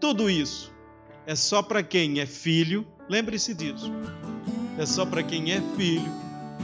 tudo 0.00 0.30
isso 0.30 0.72
é 1.26 1.36
só 1.36 1.62
para 1.62 1.82
quem 1.82 2.18
é 2.20 2.26
filho, 2.26 2.86
lembre-se 3.08 3.54
disso. 3.54 3.92
É 4.78 4.86
só 4.86 5.04
para 5.04 5.22
quem 5.22 5.52
é 5.52 5.60
filho 5.76 6.10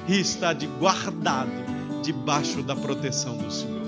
e 0.08 0.18
está 0.18 0.52
de 0.52 0.66
guardado 0.66 1.50
debaixo 2.02 2.62
da 2.62 2.74
proteção 2.74 3.36
do 3.36 3.50
Senhor. 3.50 3.87